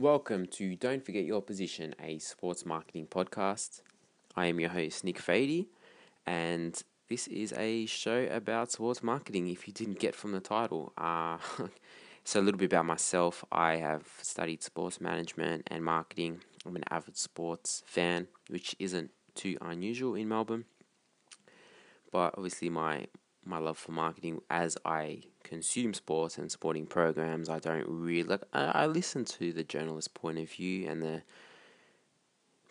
[0.00, 3.82] Welcome to Don't Forget Your Position, a sports marketing podcast.
[4.36, 5.66] I am your host, Nick Fady,
[6.24, 9.48] and this is a show about sports marketing.
[9.48, 11.38] If you didn't get from the title, uh,
[12.24, 13.44] so a little bit about myself.
[13.50, 16.42] I have studied sports management and marketing.
[16.64, 20.66] I'm an avid sports fan, which isn't too unusual in Melbourne.
[22.12, 23.08] But obviously, my
[23.44, 27.48] my love for marketing as I consume sports and sporting programs.
[27.48, 28.42] I don't really like.
[28.52, 31.22] I, I listen to the journalist point of view and the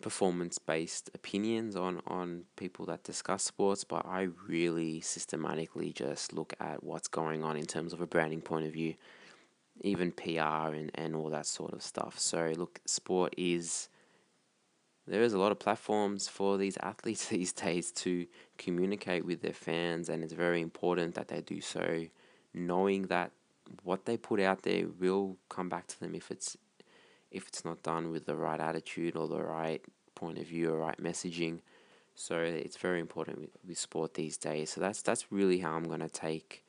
[0.00, 6.54] performance based opinions on on people that discuss sports, but I really systematically just look
[6.60, 8.94] at what's going on in terms of a branding point of view,
[9.82, 12.18] even PR and and all that sort of stuff.
[12.18, 13.88] So look, sport is
[15.08, 19.52] there is a lot of platforms for these athletes these days to communicate with their
[19.52, 22.06] fans, and it's very important that they do so,
[22.58, 23.32] knowing that
[23.82, 26.56] what they put out there will come back to them if it's
[27.30, 29.84] if it's not done with the right attitude or the right
[30.14, 31.60] point of view or right messaging.
[32.14, 34.70] So it's very important with, with sport these days.
[34.70, 36.64] So that's that's really how I'm gonna take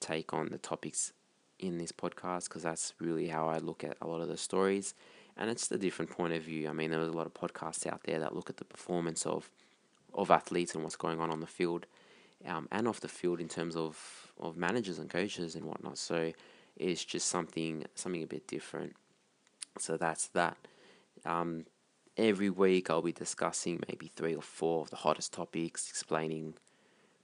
[0.00, 1.12] take on the topics
[1.58, 4.94] in this podcast because that's really how I look at a lot of the stories
[5.36, 6.68] and it's a different point of view.
[6.68, 9.26] I mean, there was a lot of podcasts out there that look at the performance
[9.26, 9.50] of
[10.14, 11.86] of athletes and what's going on on the field,
[12.46, 15.98] um, and off the field in terms of of managers and coaches and whatnot.
[15.98, 16.32] So
[16.76, 18.94] it's just something something a bit different.
[19.78, 20.56] So that's that.
[21.24, 21.66] Um,
[22.16, 26.54] every week I'll be discussing maybe three or four of the hottest topics, explaining,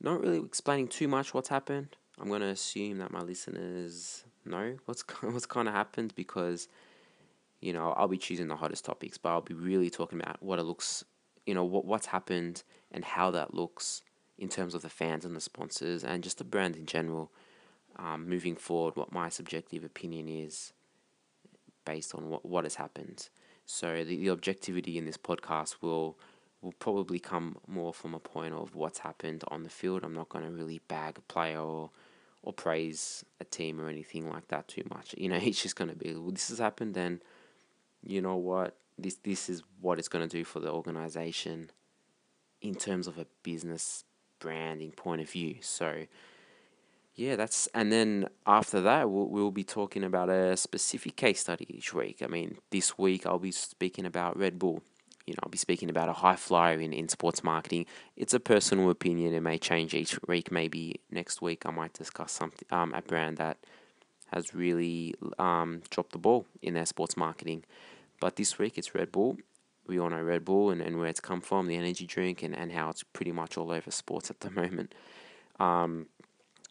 [0.01, 1.97] not really explaining too much what's happened.
[2.20, 6.69] I'm gonna assume that my listeners know what's what's kind of happened because
[7.61, 10.59] you know, I'll be choosing the hottest topics, but I'll be really talking about what
[10.59, 11.05] it looks,
[11.47, 14.02] you know, what what's happened and how that looks
[14.42, 17.30] in terms of the fans and the sponsors and just the brand in general.
[17.97, 20.73] Um, moving forward, what my subjective opinion is
[21.85, 23.29] based on what what has happened.
[23.67, 26.19] So the, the objectivity in this podcast will
[26.61, 30.02] will probably come more from a point of what's happened on the field.
[30.02, 31.91] I'm not going to really bag a player or
[32.42, 35.14] or praise a team or anything like that too much.
[35.17, 37.20] You know, it's just going to be well, this has happened, then
[38.02, 41.70] you know what, this this is what it's going to do for the organization
[42.61, 44.05] in terms of a business
[44.42, 45.57] branding point of view.
[45.61, 46.07] So
[47.14, 51.67] yeah, that's and then after that we'll we'll be talking about a specific case study
[51.69, 52.23] each week.
[52.23, 54.83] I mean, this week I'll be speaking about Red Bull.
[55.27, 57.86] You know, I'll be speaking about a high flyer in, in sports marketing.
[58.17, 59.35] It's a personal opinion.
[59.35, 60.51] It may change each week.
[60.51, 63.58] Maybe next week I might discuss something um a brand that
[64.33, 67.64] has really um dropped the ball in their sports marketing.
[68.20, 69.36] But this week it's Red Bull.
[69.92, 72.57] We all know Red Bull and, and where it's come from, the energy drink, and,
[72.57, 74.95] and how it's pretty much all over sports at the moment.
[75.61, 76.07] Um,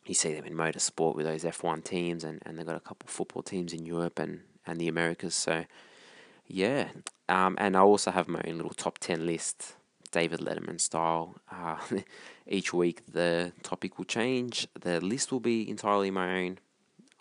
[0.08, 3.06] you see them in motorsport with those F1 teams, and, and they've got a couple
[3.06, 5.36] of football teams in Europe and, and the Americas.
[5.36, 5.66] So,
[6.48, 6.90] yeah.
[7.30, 9.76] Um, and I also have my own little top 10 list,
[10.12, 11.36] David Letterman style.
[11.52, 11.78] Uh,
[12.48, 16.58] each week the topic will change, the list will be entirely my own.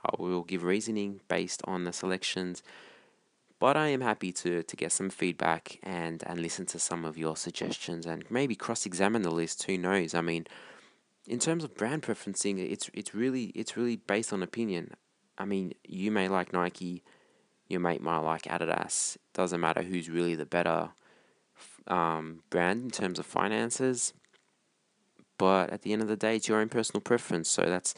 [0.03, 2.63] I will give reasoning based on the selections
[3.61, 7.19] but I am happy to, to get some feedback and, and listen to some of
[7.19, 9.63] your suggestions and maybe cross examine the list.
[9.65, 10.15] Who knows?
[10.15, 10.47] I mean,
[11.27, 14.95] in terms of brand preferencing, it's it's really it's really based on opinion.
[15.39, 17.05] I mean, you may like Nike,
[17.69, 19.17] your mate might like Adidas.
[19.17, 20.91] It Doesn't matter who's really the better
[21.87, 24.15] um, brand in terms of finances.
[25.39, 27.51] But at the end of the day, it's your own personal preference.
[27.51, 27.95] So that's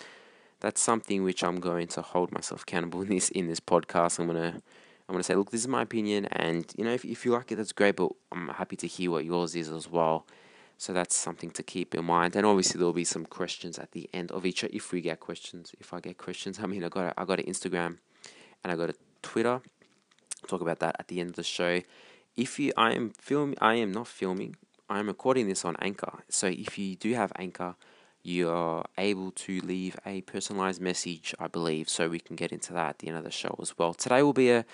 [0.61, 4.19] that's something which I'm going to hold myself accountable in this in this podcast.
[4.19, 4.61] I'm gonna
[5.09, 7.33] I'm going to say, look, this is my opinion, and you know, if if you
[7.33, 7.97] like it, that's great.
[7.97, 10.27] But I'm happy to hear what yours is as well.
[10.79, 12.35] So that's something to keep in mind.
[12.35, 14.65] And obviously, there'll be some questions at the end of each.
[14.65, 17.41] If we get questions, if I get questions, I mean, I got a, I got
[17.41, 17.99] an Instagram,
[18.63, 19.61] and I got a Twitter.
[20.47, 21.81] Talk about that at the end of the show.
[22.37, 24.57] If you, I am film, I am not filming.
[24.89, 26.25] I am recording this on Anchor.
[26.29, 27.77] So if you do have Anchor,
[28.23, 31.89] you're able to leave a personalized message, I believe.
[31.89, 33.95] So we can get into that at the end of the show as well.
[33.95, 34.65] Today will be a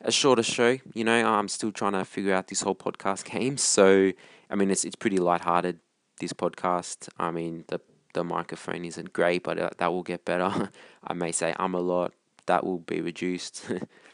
[0.00, 0.78] a shorter show.
[0.94, 3.56] You know, I'm still trying to figure out this whole podcast game.
[3.56, 4.12] So,
[4.50, 5.80] I mean, it's it's pretty lighthearted.
[6.18, 7.08] This podcast.
[7.18, 7.80] I mean, the
[8.14, 10.70] the microphone isn't great, but uh, that will get better.
[11.04, 12.12] I may say I'm a lot.
[12.46, 13.70] That will be reduced.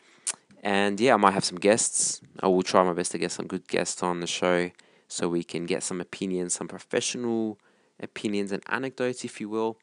[0.62, 2.20] and yeah, I might have some guests.
[2.40, 4.70] I will try my best to get some good guests on the show
[5.06, 7.58] so we can get some opinions, some professional
[8.00, 9.78] opinions and anecdotes, if you will,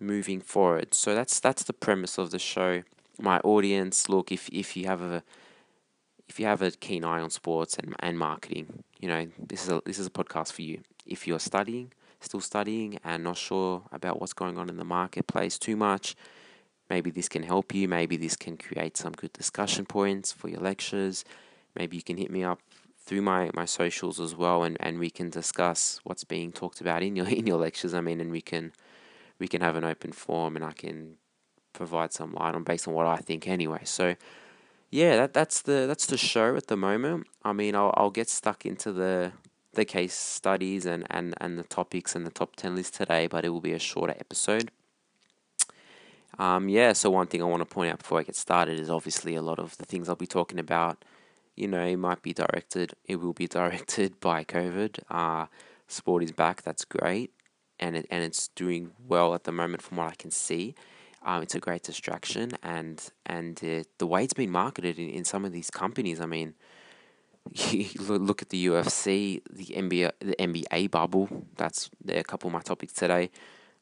[0.00, 0.94] moving forward.
[0.94, 2.84] So that's that's the premise of the show
[3.20, 5.22] my audience, look, if if you have a
[6.28, 9.70] if you have a keen eye on sports and, and marketing, you know, this is
[9.70, 10.80] a this is a podcast for you.
[11.06, 15.58] If you're studying, still studying and not sure about what's going on in the marketplace
[15.58, 16.16] too much,
[16.88, 17.88] maybe this can help you.
[17.88, 21.24] Maybe this can create some good discussion points for your lectures.
[21.74, 22.60] Maybe you can hit me up
[22.98, 27.02] through my, my socials as well and, and we can discuss what's being talked about
[27.02, 27.94] in your in your lectures.
[27.94, 28.72] I mean and we can
[29.38, 31.18] we can have an open forum and I can
[31.74, 33.82] provide some light on based on what I think anyway.
[33.84, 34.16] So
[34.90, 37.26] yeah, that that's the that's the show at the moment.
[37.44, 39.32] I mean I'll I'll get stuck into the
[39.74, 43.44] the case studies and, and, and the topics and the top 10 list today, but
[43.44, 44.70] it will be a shorter episode.
[46.38, 48.90] Um, yeah, so one thing I want to point out before I get started is
[48.90, 51.04] obviously a lot of the things I'll be talking about,
[51.54, 54.98] you know, it might be directed, it will be directed by COVID.
[55.08, 55.46] Uh,
[55.86, 57.30] sport is back, that's great,
[57.78, 60.74] and it, and it's doing well at the moment from what I can see.
[61.24, 65.24] Um, it's a great distraction, and and it, the way it's been marketed in, in
[65.24, 66.54] some of these companies, I mean,
[67.52, 71.46] you look at the UFC, the NBA, the NBA bubble.
[71.56, 73.30] That's a couple of my topics today.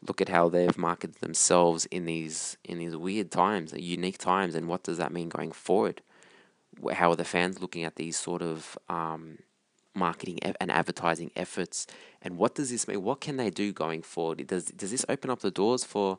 [0.07, 4.69] Look at how they've marketed themselves in these in these weird times, unique times, and
[4.69, 6.01] what does that mean going forward?
[6.93, 9.39] How are the fans looking at these sort of um,
[9.95, 11.87] marketing and advertising efforts,
[12.21, 13.03] and what does this mean?
[13.03, 14.47] What can they do going forward?
[14.47, 16.19] Does does this open up the doors for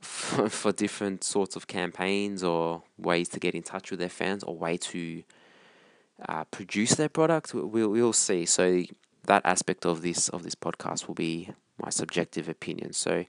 [0.00, 4.42] for, for different sorts of campaigns or ways to get in touch with their fans,
[4.42, 5.22] or way to
[6.28, 7.54] uh, produce their product.
[7.54, 8.46] We'll we'll see.
[8.46, 8.84] So
[9.24, 11.50] that aspect of this of this podcast will be
[11.82, 12.92] my subjective opinion.
[12.92, 13.24] So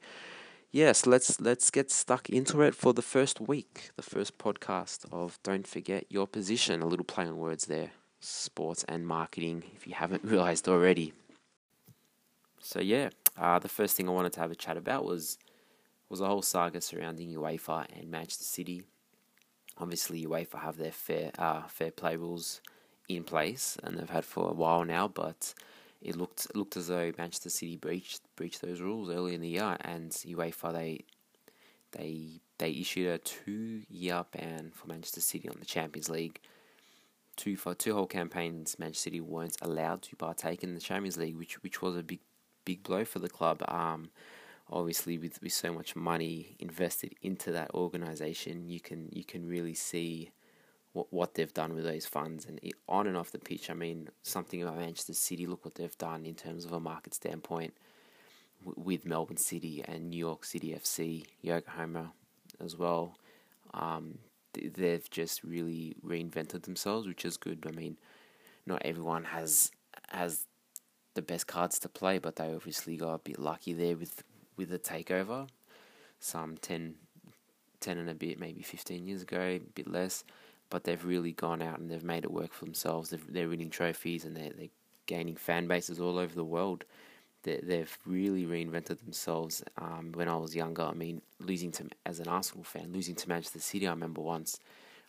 [0.72, 5.40] yes, let's let's get stuck into it for the first week, the first podcast of
[5.44, 6.82] Don't Forget Your Position.
[6.82, 9.64] A little play on words there, sports and marketing.
[9.76, 11.14] If you haven't realized already.
[12.60, 15.38] So yeah, uh, the first thing I wanted to have a chat about was
[16.10, 18.84] was a whole saga surrounding UEFA and Manchester City.
[19.78, 22.62] Obviously, UEFA have their fair uh, fair play rules
[23.08, 25.08] in place, and they've had for a while now.
[25.08, 25.54] But
[26.02, 29.78] it looked looked as though Manchester City breached breached those rules early in the year,
[29.82, 31.02] and UEFA they
[31.92, 36.40] they they issued a two year ban for Manchester City on the Champions League.
[37.36, 41.38] Two for two whole campaigns, Manchester City weren't allowed to partake in the Champions League,
[41.38, 42.20] which which was a big
[42.66, 43.64] big blow for the club.
[43.68, 44.10] Um,
[44.70, 49.74] obviously with, with so much money invested into that organization, you can you can really
[49.74, 50.32] see
[50.94, 53.70] what, what they've done with those funds and it, on and off the pitch.
[53.70, 55.46] I mean, something about Manchester City.
[55.46, 57.74] Look what they've done in terms of a market standpoint
[58.66, 62.12] w- with Melbourne City and New York City FC, Yokohama
[62.64, 63.18] as well.
[63.74, 64.20] Um,
[64.54, 67.66] they've just really reinvented themselves, which is good.
[67.68, 67.98] I mean,
[68.66, 69.72] not everyone has
[70.10, 70.46] has
[71.14, 74.24] the best cards to play, but they obviously got a bit lucky there with
[74.58, 75.48] with a takeover.
[76.20, 76.96] Some 10,
[77.80, 80.24] 10 and a bit, maybe fifteen years ago, a bit less
[80.70, 83.10] but they've really gone out and they've made it work for themselves.
[83.10, 84.68] They've, they're winning trophies and they're, they're
[85.06, 86.84] gaining fan bases all over the world.
[87.44, 89.64] They, they've really reinvented themselves.
[89.78, 93.30] Um, when I was younger, I mean, losing to as an Arsenal fan, losing to
[93.30, 94.60] Manchester City, I remember once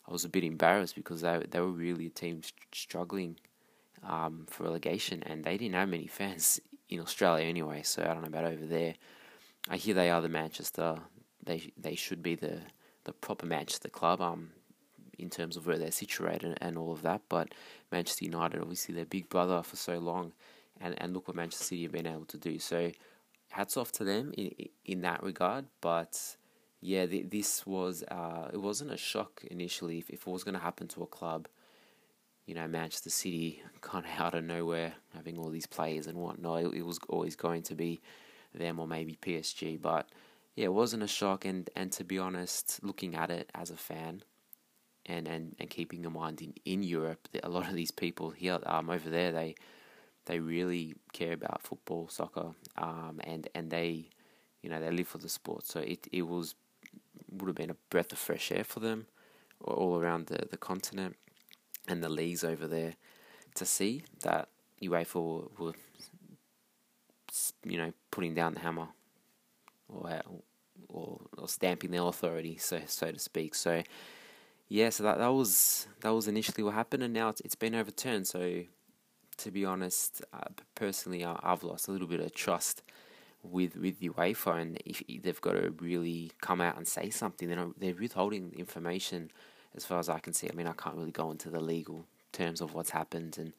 [0.07, 2.41] I was a bit embarrassed because they they were really a team
[2.71, 3.35] struggling
[4.07, 7.81] um, for relegation, and they didn't have many fans in Australia anyway.
[7.83, 8.95] So I don't know about over there.
[9.67, 10.99] I hear they are the Manchester.
[11.43, 12.61] They they should be the
[13.03, 14.21] the proper Manchester club.
[14.21, 14.51] Um,
[15.19, 17.21] in terms of where they're situated and all of that.
[17.29, 17.53] But
[17.91, 20.31] Manchester United, obviously, their big brother for so long,
[20.79, 22.57] and, and look what Manchester City have been able to do.
[22.57, 22.91] So,
[23.49, 24.51] hats off to them in
[24.85, 25.65] in that regard.
[25.81, 26.37] But
[26.81, 29.99] yeah, this was uh, it wasn't a shock initially.
[29.99, 31.47] If, if it was going to happen to a club,
[32.45, 36.63] you know, Manchester City kind of out of nowhere having all these players and whatnot,
[36.63, 37.99] it, it was always going to be
[38.53, 39.81] them or maybe PSG.
[39.81, 40.09] But
[40.55, 41.45] yeah, it wasn't a shock.
[41.45, 44.23] And and to be honest, looking at it as a fan,
[45.05, 48.59] and, and, and keeping in mind in, in Europe, a lot of these people here
[48.65, 49.55] um, over there, they
[50.25, 54.09] they really care about football, soccer, um, and and they,
[54.61, 55.65] you know, they live for the sport.
[55.65, 56.53] So it, it was
[57.31, 59.07] would have been a breath of fresh air for them,
[59.63, 61.15] all around the, the continent,
[61.87, 62.93] and the leagues over there,
[63.55, 64.49] to see that
[64.81, 65.73] UEFA were, were
[67.63, 68.87] you know, putting down the hammer,
[69.87, 70.21] or
[70.87, 73.55] or, or stamping their authority, so so to speak.
[73.55, 73.83] So
[74.69, 77.73] yeah, so that that was that was initially what happened, and now it's, it's been
[77.73, 78.27] overturned.
[78.27, 78.63] So,
[79.37, 82.83] to be honest, uh, personally, I, have lost a little bit of trust
[83.43, 87.49] with with the UEFA, and if they've got to really come out and say something,
[87.49, 89.31] they're they're withholding information,
[89.75, 90.47] as far as I can see.
[90.51, 93.53] I mean, I can't really go into the legal terms of what's happened, and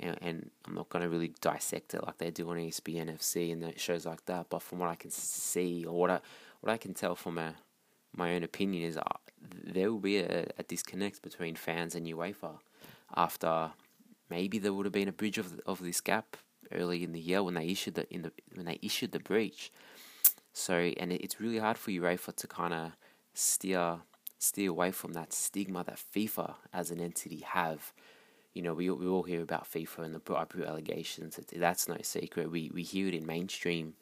[0.00, 3.52] and, and I'm not going to really dissect it like they do on ESPN FC
[3.52, 4.46] and shows like that.
[4.50, 6.20] But from what I can see, or what I
[6.60, 7.54] what I can tell from a
[8.14, 9.02] my own opinion is uh,
[9.64, 12.58] there will be a, a, disconnect between fans and UEFA
[13.14, 13.70] after
[14.30, 16.36] maybe there would have been a bridge of of this gap
[16.72, 19.72] early in the year when they issued the in the when they issued the breach.
[20.52, 22.92] So and it's really hard for UEFA to kind of
[23.34, 23.98] steer
[24.38, 27.92] steer away from that stigma that FIFA as an entity have.
[28.56, 31.38] You know, we we all hear about FIFA and the bribery allegations.
[31.54, 32.50] That's no secret.
[32.50, 33.94] We we hear it in mainstream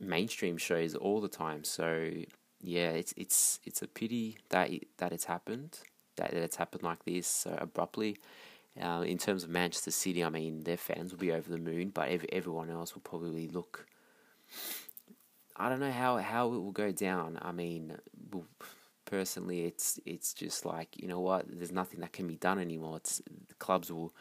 [0.00, 1.62] mainstream shows all the time.
[1.62, 2.12] So
[2.62, 5.80] yeah, it's it's it's a pity that it, that it's happened
[6.16, 8.16] that, that it's happened like this so abruptly.
[8.80, 11.90] Uh, in terms of Manchester City, I mean, their fans will be over the moon,
[11.90, 13.86] but every, everyone else will probably look.
[15.56, 17.38] I don't know how, how it will go down.
[17.40, 17.96] I mean,
[19.06, 22.98] personally, it's it's just like you know what, there's nothing that can be done anymore.
[22.98, 24.12] It's the clubs will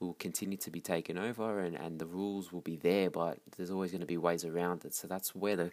[0.00, 3.70] will continue to be taken over, and, and the rules will be there, but there's
[3.70, 4.94] always going to be ways around it.
[4.94, 5.72] So that's where the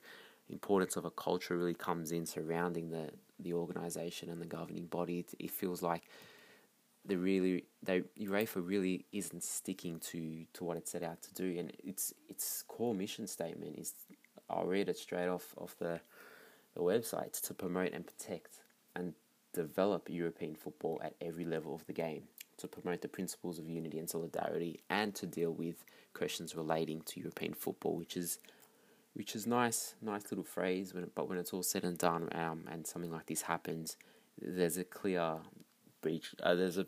[0.49, 3.09] importance of a culture really comes in surrounding the
[3.39, 5.19] the organization and the governing body.
[5.19, 6.03] It, it feels like
[7.05, 11.59] the really they UEFA really isn't sticking to, to what it set out to do,
[11.59, 13.93] and its its core mission statement is
[14.49, 15.99] I'll read it straight off off the
[16.75, 18.59] the website to promote and protect
[18.95, 19.13] and
[19.53, 22.23] develop European football at every level of the game,
[22.57, 27.19] to promote the principles of unity and solidarity, and to deal with questions relating to
[27.19, 28.39] European football, which is
[29.13, 30.93] which is nice, nice little phrase.
[30.93, 33.97] When but when it's all said and done, um, and something like this happens,
[34.41, 35.37] there's a clear
[36.01, 36.33] breach.
[36.41, 36.87] Uh, there's a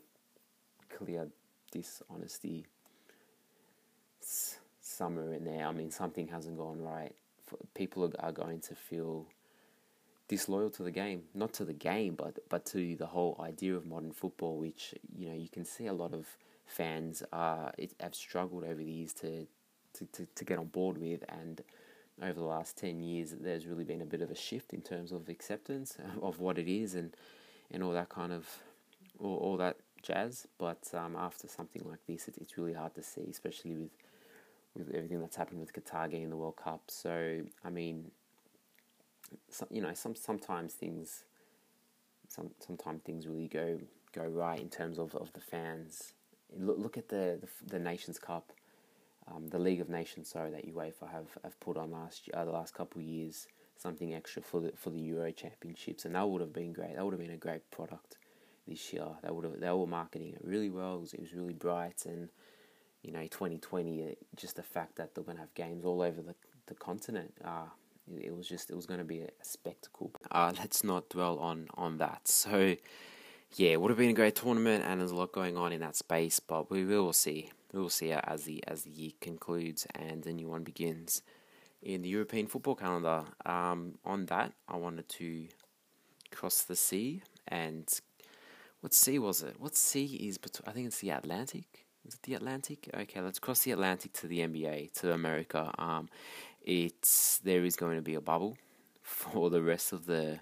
[0.88, 1.28] clear
[1.70, 2.66] dishonesty
[4.80, 5.66] somewhere in there.
[5.66, 7.14] I mean, something hasn't gone right.
[7.74, 9.28] People are going to feel
[10.28, 13.86] disloyal to the game, not to the game, but but to the whole idea of
[13.86, 16.26] modern football, which you know you can see a lot of
[16.66, 19.46] fans uh, have struggled over the years to,
[19.94, 21.62] to, to, to get on board with, and
[22.22, 25.12] over the last 10 years, there's really been a bit of a shift in terms
[25.12, 27.14] of acceptance of what it is and,
[27.70, 28.48] and all that kind of,
[29.18, 30.46] all, all that jazz.
[30.58, 33.90] But um, after something like this, it, it's really hard to see, especially with,
[34.74, 36.82] with everything that's happened with Qatar getting the World Cup.
[36.88, 38.10] So, I mean,
[39.50, 41.24] some, you know, some sometimes things,
[42.28, 43.78] some sometimes things really go
[44.12, 46.12] go right in terms of, of the fans.
[46.56, 48.52] Look, look at the, the the Nations Cup
[49.28, 52.52] um, the League of Nations, sorry, that UEFA have, have put on last uh, the
[52.52, 56.40] last couple of years, something extra for the for the Euro Championships, and that would
[56.40, 56.94] have been great.
[56.94, 58.18] That would have been a great product
[58.68, 59.06] this year.
[59.22, 60.96] That would have they were marketing it really well.
[60.96, 62.28] It was, it was really bright, and
[63.02, 66.02] you know, twenty twenty, uh, just the fact that they're going to have games all
[66.02, 66.34] over the
[66.66, 67.34] the continent.
[67.44, 67.66] Uh,
[68.22, 70.12] it, was just it was going to be a, spectacle.
[70.30, 72.28] Uh, let's not dwell on on that.
[72.28, 72.76] So
[73.54, 75.80] yeah, it would have been a great tournament, and there's a lot going on in
[75.80, 79.86] that space, but we will see we will see as the as the year concludes
[79.94, 81.22] and the new one begins
[81.82, 83.24] in the European football calendar.
[83.44, 85.46] Um, on that, I wanted to
[86.30, 87.88] cross the sea and
[88.80, 89.56] what sea was it?
[89.58, 90.68] What sea is between?
[90.68, 91.86] I think it's the Atlantic.
[92.06, 92.88] Is it the Atlantic?
[92.94, 95.72] Okay, let's cross the Atlantic to the NBA to America.
[95.76, 96.08] Um,
[96.66, 98.58] it's there is going to be a bubble
[99.02, 100.40] for the rest of the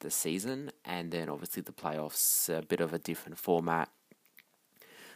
[0.00, 3.90] the season, and then obviously the playoffs, a bit of a different format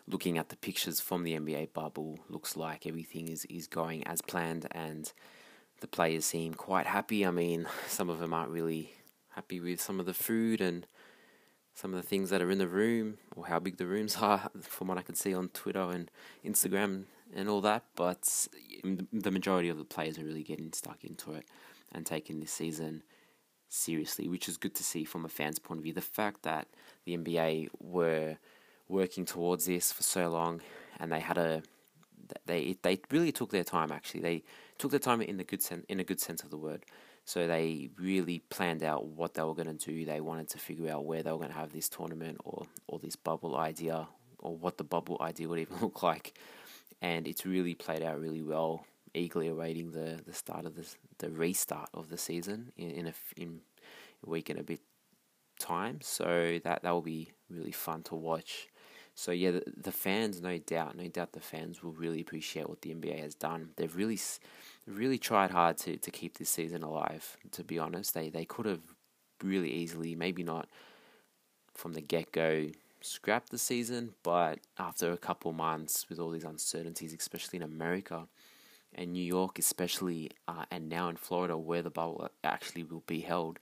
[0.06, 4.20] looking at the pictures from the NBA bubble, looks like everything is, is going as
[4.20, 5.12] planned, and
[5.80, 7.24] the players seem quite happy.
[7.24, 8.92] I mean, some of them aren't really
[9.30, 10.86] happy with some of the food and
[11.74, 14.50] some of the things that are in the room or how big the rooms are,
[14.60, 16.10] from what I can see on Twitter and
[16.44, 17.84] Instagram and all that.
[17.96, 18.48] But
[19.12, 21.46] the majority of the players are really getting stuck into it
[21.92, 23.02] and taking this season
[23.68, 25.92] seriously, which is good to see from a fan's point of view.
[25.92, 26.68] The fact that
[27.04, 28.36] the NBA were
[28.88, 30.60] working towards this for so long,
[30.98, 31.62] and they had a
[32.46, 33.90] they they really took their time.
[33.90, 34.44] Actually, they
[34.78, 36.84] took their time in the good sense in a good sense of the word.
[37.24, 40.04] So they really planned out what they were going to do.
[40.04, 42.98] They wanted to figure out where they were going to have this tournament or or
[42.98, 44.08] this bubble idea
[44.38, 46.34] or what the bubble idea would even look like,
[47.02, 48.86] and it's really played out really well.
[49.12, 50.86] Eagerly awaiting the, the start of the
[51.18, 53.60] the restart of the season in in a, in
[54.26, 54.80] a week and a bit
[55.58, 56.00] time.
[56.00, 58.68] So that that will be really fun to watch.
[59.14, 62.80] So yeah, the, the, fans, no doubt, no doubt, the fans will really appreciate what
[62.80, 63.68] the NBA has done.
[63.76, 64.18] They've really,
[64.86, 67.36] really tried hard to, to keep this season alive.
[67.50, 68.80] To be honest, they they could have
[69.42, 70.68] really easily, maybe not
[71.74, 72.68] from the get go,
[73.02, 78.26] scrapped the season, but after a couple months with all these uncertainties, especially in America
[78.94, 83.20] and New York, especially, uh, and now in Florida, where the bubble actually will be
[83.20, 83.58] held,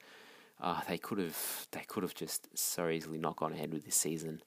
[0.60, 3.96] uh, they could have they could have just so easily not gone ahead with this
[3.96, 4.42] season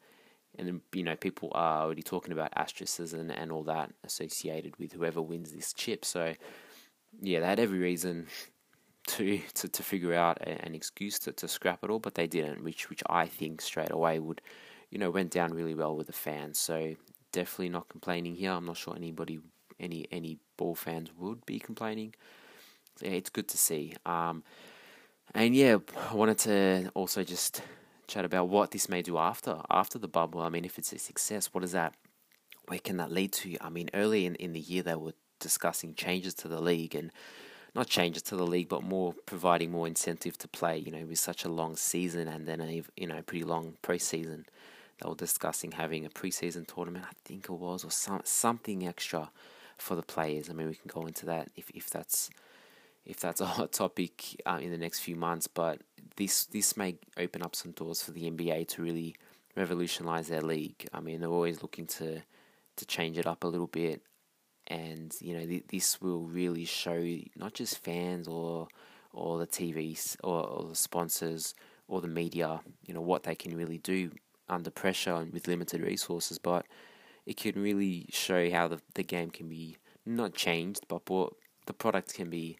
[0.57, 5.21] and you know people are already talking about asterisks and, all that associated with whoever
[5.21, 6.05] wins this chip.
[6.05, 6.33] So
[7.21, 8.27] yeah, they had every reason
[9.07, 12.63] to to, to figure out an excuse to, to scrap it all, but they didn't,
[12.63, 14.41] which which I think straight away would
[14.93, 16.55] you know went down really well with the fans.
[16.59, 16.75] So
[17.31, 18.51] definitely not complaining here.
[18.51, 19.39] I'm not sure anybody
[19.79, 22.13] any any ball fans would be complaining.
[23.01, 23.85] Yeah, it's good to see.
[24.05, 24.43] Um,
[25.35, 25.77] And yeah,
[26.11, 27.61] I wanted to also just
[28.07, 30.41] chat about what this may do after after the bubble.
[30.41, 31.93] I mean, if it's a success, what is that
[32.67, 33.57] where can that lead to?
[33.61, 37.11] I mean, early in, in the year they were discussing changes to the league and
[37.75, 40.77] not changes to the league, but more providing more incentive to play.
[40.77, 44.45] You know, with such a long season and then a you know pretty long preseason,
[45.01, 47.05] they were discussing having a preseason tournament.
[47.07, 49.31] I think it was or some something extra
[49.77, 50.49] for the players.
[50.49, 52.29] I mean, we can go into that if if that's
[53.05, 55.47] if that's a hot topic uh, in the next few months.
[55.47, 55.81] But
[56.15, 59.15] this this may open up some doors for the NBA to really
[59.55, 60.87] revolutionize their league.
[60.93, 62.21] I mean, they're always looking to
[62.75, 64.01] to change it up a little bit
[64.67, 68.67] and you know th- this will really show not just fans or
[69.11, 71.53] or the TVs or, or the sponsors
[71.87, 74.11] or the media, you know what they can really do
[74.49, 76.65] under pressure and with limited resources, but
[77.25, 81.73] it can really show how the the game can be not changed, but brought, the
[81.73, 82.57] product can be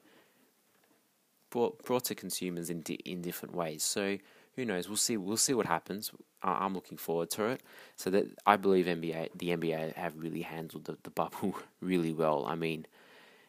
[1.49, 3.83] brought brought to consumers in di- in different ways.
[3.83, 4.17] So
[4.55, 4.87] who knows?
[4.87, 5.17] We'll see.
[5.17, 6.11] We'll see what happens.
[6.41, 7.61] I'm looking forward to it.
[7.95, 12.45] So that I believe NBA, the NBA have really handled the, the bubble really well.
[12.45, 12.85] I mean,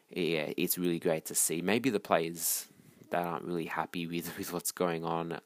[0.09, 1.61] yeah, it's really great to see.
[1.61, 2.67] Maybe the players
[3.11, 5.39] that aren't really happy with, with what's going on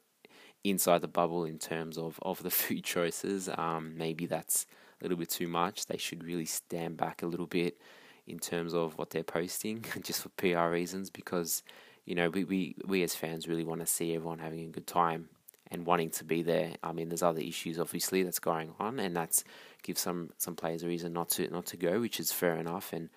[0.64, 3.48] inside the bubble in terms of, of the food choices.
[3.56, 4.66] Um, maybe that's
[5.00, 5.86] a little bit too much.
[5.86, 7.78] They should really stand back a little bit
[8.26, 11.62] in terms of what they're posting, just for PR reasons, because
[12.04, 14.86] you know we, we, we as fans really want to see everyone having a good
[14.86, 15.28] time
[15.70, 16.72] and wanting to be there.
[16.82, 19.44] I mean, there's other issues obviously that's going on, and that's
[19.82, 22.92] gives some some players a reason not to not to go, which is fair enough.
[22.92, 23.08] And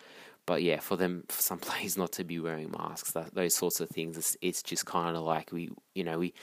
[0.46, 3.80] but yeah, for them, for some players not to be wearing masks, that those sorts
[3.80, 6.34] of things, it's, it's just kind of like we, you know, we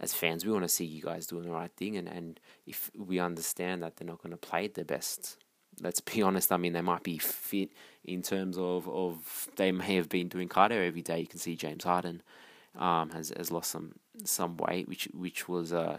[0.00, 2.90] as fans, we want to see you guys doing the right thing, and and if
[2.96, 5.36] we understand that they're not going to play at their best.
[5.80, 6.50] Let's be honest.
[6.50, 7.70] I mean, they might be fit
[8.04, 11.20] in terms of, of they may have been doing cardio every day.
[11.20, 12.22] You can see James Harden
[12.78, 15.98] um, has has lost some some weight, which which was uh,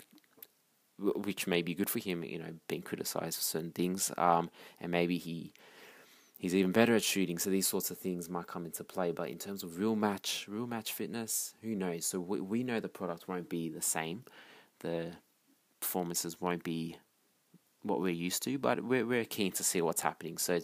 [0.97, 2.23] which may be good for him.
[2.23, 4.49] You know, being criticized for certain things, um,
[4.79, 5.53] and maybe he
[6.41, 7.37] he's even better at shooting.
[7.37, 9.11] So these sorts of things might come into play.
[9.11, 12.05] But in terms of real match, real match fitness, who knows?
[12.05, 14.23] So we we know the product won't be the same.
[14.79, 15.11] The
[15.79, 16.97] performances won't be
[17.83, 20.37] what we're used to, but we're we're keen to see what's happening.
[20.37, 20.59] So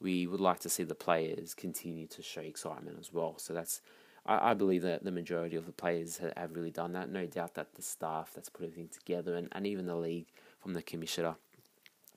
[0.00, 3.38] we would like to see the players continue to show excitement as well.
[3.38, 3.80] So that's
[4.26, 7.10] I, I believe that the majority of the players have really done that.
[7.10, 10.26] No doubt that the staff that's put everything together and, and even the league
[10.60, 11.36] from the commissioner,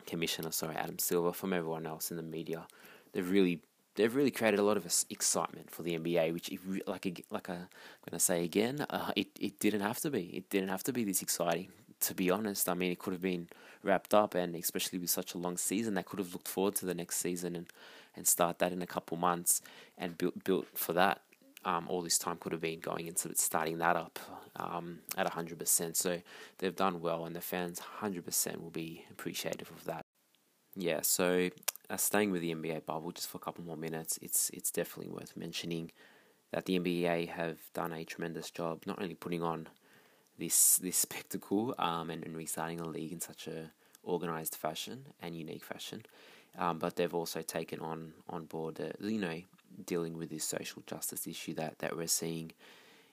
[0.06, 2.68] commissioner, sorry, Adam Silver, from everyone else in the media,
[3.14, 3.62] they've really
[3.96, 6.52] they've really created a lot of excitement for the NBA, which
[6.86, 7.68] like like I'm
[8.10, 10.24] gonna say again, uh, it it didn't have to be.
[10.36, 11.70] It didn't have to be this exciting.
[12.02, 13.50] To be honest, I mean, it could have been
[13.82, 16.86] wrapped up, and especially with such a long season, they could have looked forward to
[16.86, 17.68] the next season and
[18.16, 19.62] and start that in a couple months
[19.98, 21.22] and built built for that
[21.68, 24.20] um, all this time could have been going into starting that up
[24.56, 25.96] um, at 100%.
[25.96, 26.22] So
[26.58, 30.02] they've done well, and the fans 100% will be appreciative of that.
[30.76, 31.50] Yeah, so
[31.90, 35.12] uh, staying with the NBA bubble just for a couple more minutes, it's it's definitely
[35.12, 35.92] worth mentioning
[36.52, 39.68] that the NBA have done a tremendous job, not only putting on
[40.38, 43.72] this this spectacle um, and, and restarting a league in such a
[44.04, 46.06] organized fashion and unique fashion,
[46.58, 49.42] um, but they've also taken on on board, uh, you know,
[49.86, 52.52] dealing with this social justice issue that, that we're seeing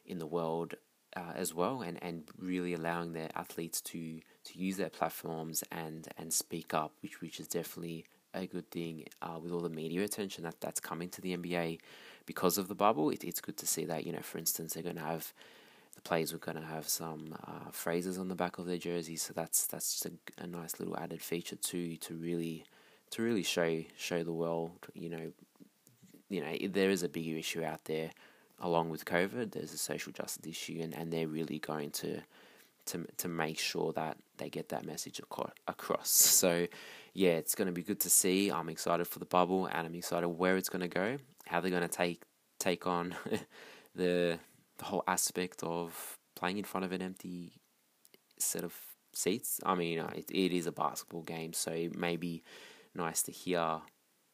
[0.06, 0.74] in the world
[1.16, 6.08] uh, as well, and, and really allowing their athletes to, to use their platforms and,
[6.18, 8.04] and speak up, which which is definitely
[8.34, 11.80] a good thing uh, with all the media attention that, that's coming to the NBA
[12.26, 13.10] because of the bubble.
[13.10, 15.32] It, it's good to see that, you know, for instance, they're going to have
[15.94, 19.22] the players are going to have some uh, phrases on the back of their jerseys,
[19.22, 22.64] so that's that's just a, a nice little added feature too to really
[23.10, 25.32] to really show show the world, you know,
[26.28, 28.10] you know, there is a bigger issue out there
[28.60, 29.52] along with COVID.
[29.52, 32.20] There's a social justice issue, and, and they're really going to
[32.86, 35.52] to to make sure that they get that message across.
[36.04, 36.66] So,
[37.14, 38.50] yeah, it's going to be good to see.
[38.50, 41.70] I'm excited for the bubble, and I'm excited where it's going to go, how they're
[41.70, 42.22] going to take
[42.58, 43.14] take on
[43.94, 44.38] the
[44.78, 47.52] the whole aspect of playing in front of an empty
[48.38, 48.74] set of
[49.12, 49.60] seats.
[49.64, 52.42] I mean, uh, it, it is a basketball game, so it may be
[52.94, 53.78] nice to hear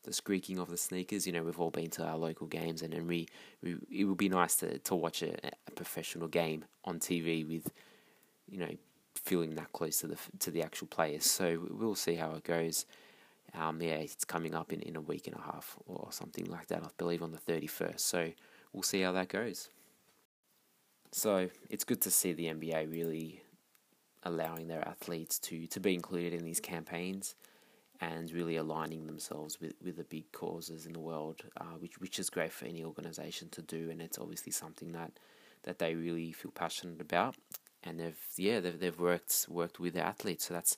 [0.05, 1.27] the squeaking of the sneakers.
[1.27, 3.29] You know, we've all been to our local games, and, and we,
[3.63, 5.35] we it would be nice to, to watch a,
[5.67, 7.71] a professional game on TV with,
[8.49, 8.75] you know,
[9.25, 11.25] feeling that close to the to the actual players.
[11.25, 12.87] So we'll see how it goes.
[13.55, 16.69] Um, yeah, it's coming up in, in a week and a half or something like
[16.69, 16.83] that.
[16.85, 18.07] I believe on the thirty first.
[18.07, 18.31] So
[18.73, 19.71] we'll see how that goes.
[21.13, 23.43] So it's good to see the NBA really
[24.23, 27.35] allowing their athletes to to be included in these campaigns
[28.01, 32.19] and really aligning themselves with, with the big causes in the world, uh, which which
[32.19, 35.13] is great for any organization to do, and it's obviously something that
[35.65, 37.37] that they really feel passionate about,
[37.85, 40.47] and they've yeah they've they've worked worked with the athletes.
[40.47, 40.77] So that's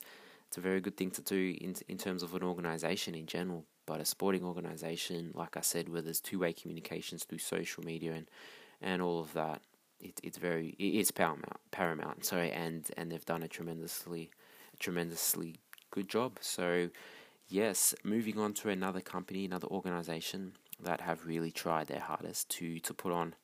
[0.48, 3.64] it's a very good thing to do in in terms of an organization in general.
[3.84, 8.12] But a sporting organization, like I said, where there's two way communications through social media
[8.12, 8.28] and
[8.80, 9.62] and all of that,
[10.00, 12.24] it, it's very it's paramount paramount.
[12.24, 14.30] Sorry, and and they've done a tremendously
[14.78, 15.56] tremendously
[15.90, 16.38] good job.
[16.40, 16.90] So
[17.48, 22.78] yes, moving on to another company, another organization that have really tried their hardest to
[22.80, 23.34] to put on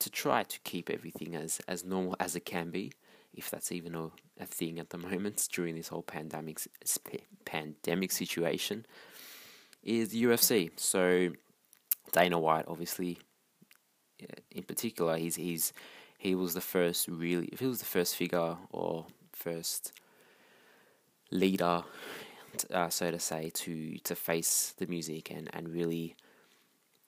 [0.00, 2.92] to try to keep everything as as normal as it can be,
[3.34, 4.10] if that's even a,
[4.40, 6.60] a thing at the moment during this whole pandemic
[7.44, 8.84] pandemic situation,
[9.82, 10.70] is the UFC.
[10.76, 11.30] So
[12.12, 13.18] Dana White, obviously,
[14.50, 15.72] in particular, he's he's
[16.18, 19.92] he was the first really, he was the first figure or first
[21.30, 21.84] leader,
[22.72, 26.16] uh, so to say, to to face the music and and really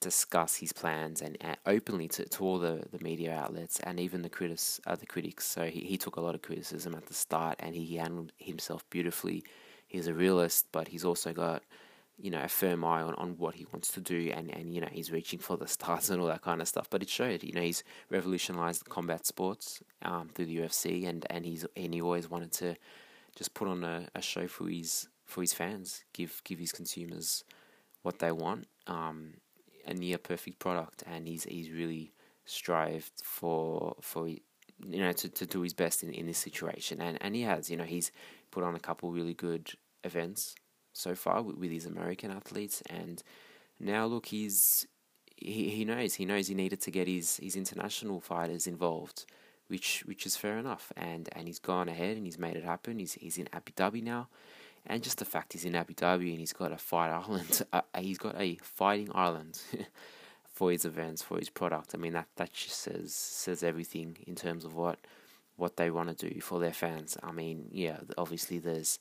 [0.03, 4.29] discuss his plans and, openly to, to all the, the media outlets and even the
[4.29, 5.45] critics uh, the critics.
[5.45, 8.87] So he, he took a lot of criticism at the start and he handled himself
[8.89, 9.43] beautifully.
[9.87, 11.63] He's a realist, but he's also got
[12.19, 14.79] you know a firm eye on, on what he wants to do and, and you
[14.79, 16.89] know he's reaching for the stars and all that kind of stuff.
[16.89, 21.45] But it showed you know he's revolutionized combat sports um, through the UFC and, and
[21.45, 22.75] he's and he always wanted to
[23.35, 27.43] just put on a, a show for his for his fans, give give his consumers
[28.03, 28.67] what they want.
[28.85, 29.35] Um,
[29.85, 32.13] a near perfect product, and he's he's really
[32.45, 34.41] strived for for you
[34.79, 37.77] know to, to do his best in, in this situation, and and he has you
[37.77, 38.11] know he's
[38.51, 39.71] put on a couple really good
[40.03, 40.55] events
[40.93, 43.23] so far with, with his American athletes, and
[43.79, 44.87] now look he's
[45.35, 49.25] he, he knows he knows he needed to get his, his international fighters involved,
[49.67, 52.99] which which is fair enough, and and he's gone ahead and he's made it happen.
[52.99, 54.29] He's he's in Abu Dhabi now,
[54.85, 57.81] and just the fact he's in Abu Dhabi and he's got a fight island, uh,
[57.97, 59.61] he's got a fighting island
[60.47, 61.91] for his events, for his product.
[61.93, 64.99] I mean that that just says says everything in terms of what
[65.55, 67.17] what they want to do for their fans.
[67.21, 68.99] I mean, yeah, obviously there's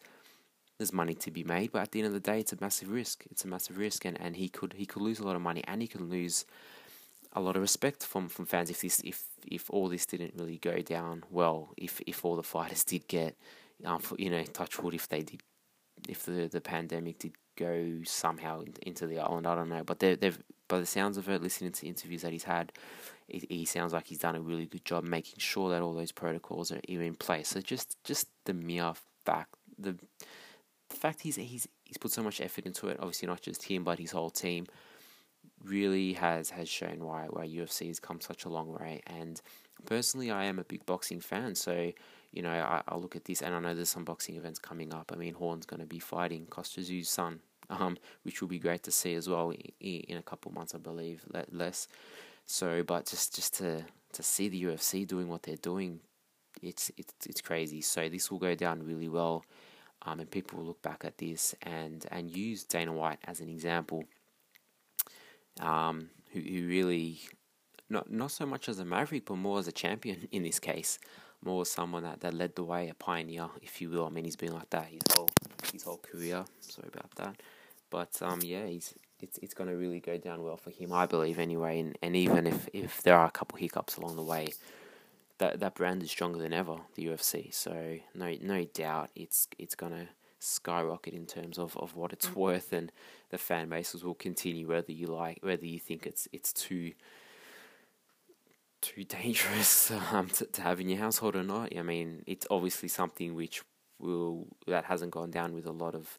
[0.79, 2.90] there's money to be made, but at the end of the day, it's a massive
[2.90, 3.25] risk.
[3.31, 5.62] It's a massive risk, and, and he could he could lose a lot of money,
[5.66, 6.45] and he could lose
[7.35, 10.59] a lot of respect from, from fans if this if if all this didn't really
[10.59, 11.71] go down well.
[11.77, 13.37] If if all the fighters did get,
[13.85, 15.42] um, for, you know, touch wood, if they did
[16.08, 19.84] if the the pandemic did go somehow into the island, I don't know.
[19.84, 20.38] But they they've
[20.68, 22.72] by the sounds of it, listening to interviews that he's had,
[23.28, 26.12] it, he sounds like he's done a really good job making sure that all those
[26.12, 27.48] protocols are in place.
[27.48, 29.92] So just just the mere fact the,
[30.88, 32.98] the fact he's he's he's put so much effort into it.
[33.00, 34.66] Obviously, not just him, but his whole team
[35.64, 39.02] really has has shown why why UFC has come such a long way.
[39.06, 39.40] And
[39.86, 41.92] personally, I am a big boxing fan, so
[42.33, 44.92] you know, I, I look at this and I know there's some boxing events coming
[44.92, 45.12] up.
[45.12, 48.90] I mean, Horn's going to be fighting Kostya's son, um, which will be great to
[48.90, 51.88] see as well in, in a couple months, I believe, less.
[52.47, 56.01] So, but just just to to see the UFC doing what they're doing,
[56.62, 57.83] it's it's it's crazy.
[57.83, 59.45] So this will go down really well,
[60.03, 63.49] um, and people will look back at this and and use Dana White as an
[63.49, 64.05] example.
[65.61, 67.21] Um, who who really
[67.90, 70.99] not not so much as a maverick, but more as a champion in this case
[71.44, 74.07] more someone that, that led the way, a pioneer, if you will.
[74.07, 75.28] I mean, he's been like that his whole
[75.72, 76.44] his whole career.
[76.61, 77.37] Sorry about that,
[77.90, 81.07] but um, yeah, he's it's it's going to really go down well for him, I
[81.07, 81.81] believe, anyway.
[81.81, 84.48] And and even if if there are a couple hiccups along the way,
[85.38, 87.52] that that brand is stronger than ever, the UFC.
[87.55, 92.26] So no no doubt, it's it's going to skyrocket in terms of, of what it's
[92.26, 92.40] mm-hmm.
[92.40, 92.90] worth, and
[93.31, 96.92] the fan bases will continue whether you like whether you think it's it's too
[98.83, 101.77] too dangerous um, to, to have in your household or not.
[101.77, 103.62] I mean, it's obviously something which
[103.99, 106.18] will that hasn't gone down with a lot of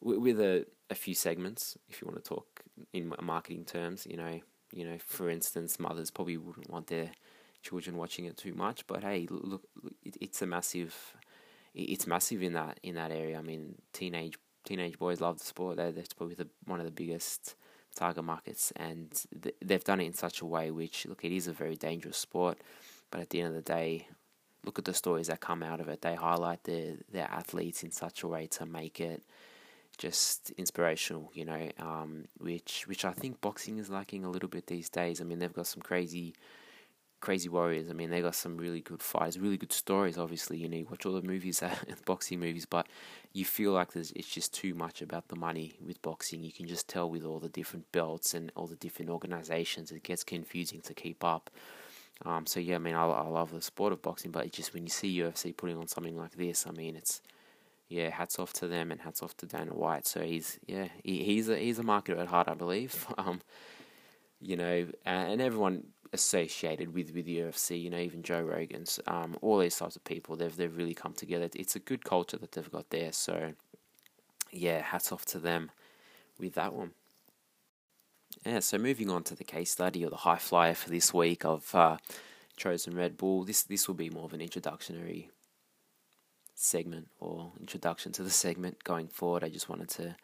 [0.00, 1.76] with a, a few segments.
[1.88, 4.40] If you want to talk in marketing terms, you know,
[4.72, 7.10] you know, for instance, mothers probably wouldn't want their
[7.62, 8.86] children watching it too much.
[8.86, 9.62] But hey, look,
[10.04, 11.14] it, it's a massive,
[11.74, 13.38] it's massive in that in that area.
[13.38, 15.76] I mean, teenage teenage boys love the sport.
[15.76, 17.54] They're, that's probably the, one of the biggest
[17.94, 19.10] target markets, and
[19.42, 22.16] th- they've done it in such a way which look, it is a very dangerous
[22.16, 22.58] sport,
[23.10, 24.08] but at the end of the day,
[24.64, 26.02] look at the stories that come out of it.
[26.02, 29.22] They highlight their their athletes in such a way to make it
[29.98, 34.66] just inspirational, you know, um, which which I think boxing is lacking a little bit
[34.66, 35.20] these days.
[35.20, 36.34] I mean, they've got some crazy
[37.20, 37.88] crazy warriors.
[37.88, 40.18] I mean, they got some really good fights, really good stories.
[40.18, 42.86] Obviously, you know, you watch all the movies, uh, boxing movies, but
[43.32, 46.42] you feel like there's it's just too much about the money with boxing.
[46.42, 50.02] You can just tell with all the different belts and all the different organizations, it
[50.02, 51.50] gets confusing to keep up.
[52.24, 54.74] Um, so yeah, I mean, I, I love the sport of boxing, but it's just
[54.74, 57.20] when you see UFC putting on something like this, I mean, it's
[57.88, 60.06] yeah, hats off to them and hats off to Dana White.
[60.06, 63.06] So he's yeah, he, he's a he's a marketer at heart, I believe.
[63.18, 63.40] Um,
[64.40, 67.82] you know, and everyone associated with with the UFC.
[67.82, 70.36] You know, even Joe Rogan's, um, all these types of people.
[70.36, 71.48] They've they've really come together.
[71.54, 73.12] It's a good culture that they've got there.
[73.12, 73.54] So,
[74.50, 75.70] yeah, hats off to them
[76.38, 76.92] with that one.
[78.44, 81.44] Yeah, so moving on to the case study or the high flyer for this week,
[81.44, 81.96] I've uh,
[82.56, 83.44] chosen Red Bull.
[83.44, 85.30] This this will be more of an introductory
[86.54, 89.44] segment or introduction to the segment going forward.
[89.44, 90.16] I just wanted to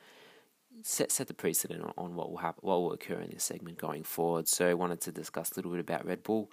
[0.82, 3.78] set set the precedent on, on what will happen, what will occur in this segment
[3.78, 4.48] going forward.
[4.48, 6.50] So I wanted to discuss a little bit about Red Bull.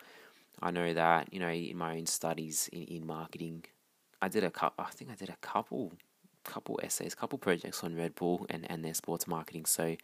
[0.62, 3.66] I know that you know in my own studies in, in marketing,
[4.22, 4.86] I did a couple.
[4.86, 5.94] I think I did a couple
[6.44, 9.66] couple essays, couple projects on Red Bull and, and their sports marketing.
[9.66, 9.96] So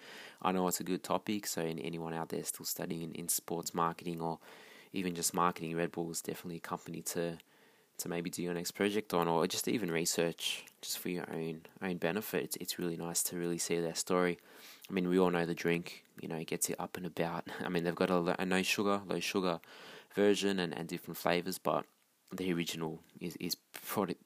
[0.41, 1.47] I know it's a good topic.
[1.47, 4.39] So in anyone out there still studying in, in sports marketing or
[4.93, 7.37] even just marketing, Red Bull is definitely a company to
[7.99, 11.61] to maybe do your next project on, or just even research just for your own
[11.81, 12.43] own benefit.
[12.43, 14.37] It's it's really nice to really see their story.
[14.89, 17.45] I mean, we all know the drink, you know, it gets you up and about.
[17.65, 19.59] I mean, they've got a, a no sugar, low sugar
[20.15, 21.85] version and, and different flavors, but
[22.31, 23.55] the original is is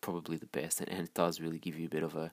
[0.01, 2.31] probably the best, and, and it does really give you a bit of a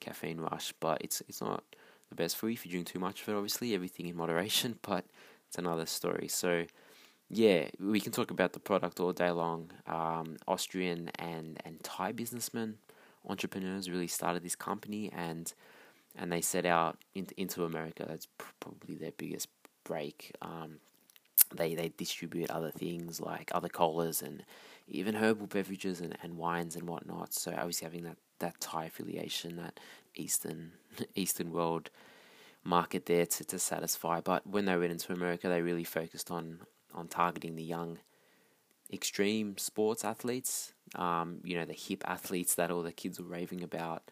[0.00, 0.72] caffeine rush.
[0.80, 1.64] But it's it's not
[2.08, 3.34] the best for you if you drink too much of it.
[3.34, 5.04] Obviously, everything in moderation, but
[5.48, 6.28] it's another story.
[6.28, 6.64] So
[7.30, 9.70] yeah, we can talk about the product all day long.
[9.86, 12.78] Um, Austrian and, and Thai businessmen,
[13.28, 15.52] entrepreneurs really started this company and
[16.16, 18.04] and they set out in, into America.
[18.08, 18.26] That's
[18.58, 19.48] probably their biggest
[19.84, 20.32] break.
[20.42, 20.78] Um,
[21.54, 24.42] they they distribute other things like other colas and
[24.88, 27.34] even herbal beverages and, and wines and whatnot.
[27.34, 29.78] So obviously having that, that Thai affiliation, that
[30.14, 30.72] Eastern
[31.14, 31.90] Eastern world
[32.64, 34.20] market there to, to satisfy.
[34.20, 36.60] But when they went into America, they really focused on
[36.94, 37.98] on targeting the young
[38.92, 43.62] extreme sports athletes, um, you know, the hip athletes that all the kids were raving
[43.62, 44.02] about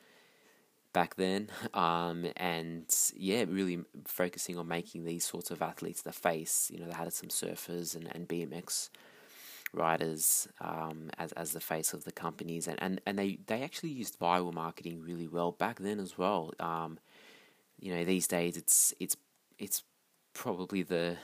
[0.93, 1.49] back then.
[1.75, 6.71] Um, and yeah, really focusing on making these sorts of athletes the face.
[6.73, 8.89] You know, they had some surfers and, and BMX
[9.75, 13.91] riders um, as as the face of the companies, and, and, and they, they actually
[13.91, 16.55] used viral marketing really well back then as well.
[16.59, 16.99] Um,
[17.79, 19.17] you know, these days it's it's
[19.59, 19.83] it's
[20.33, 21.17] probably the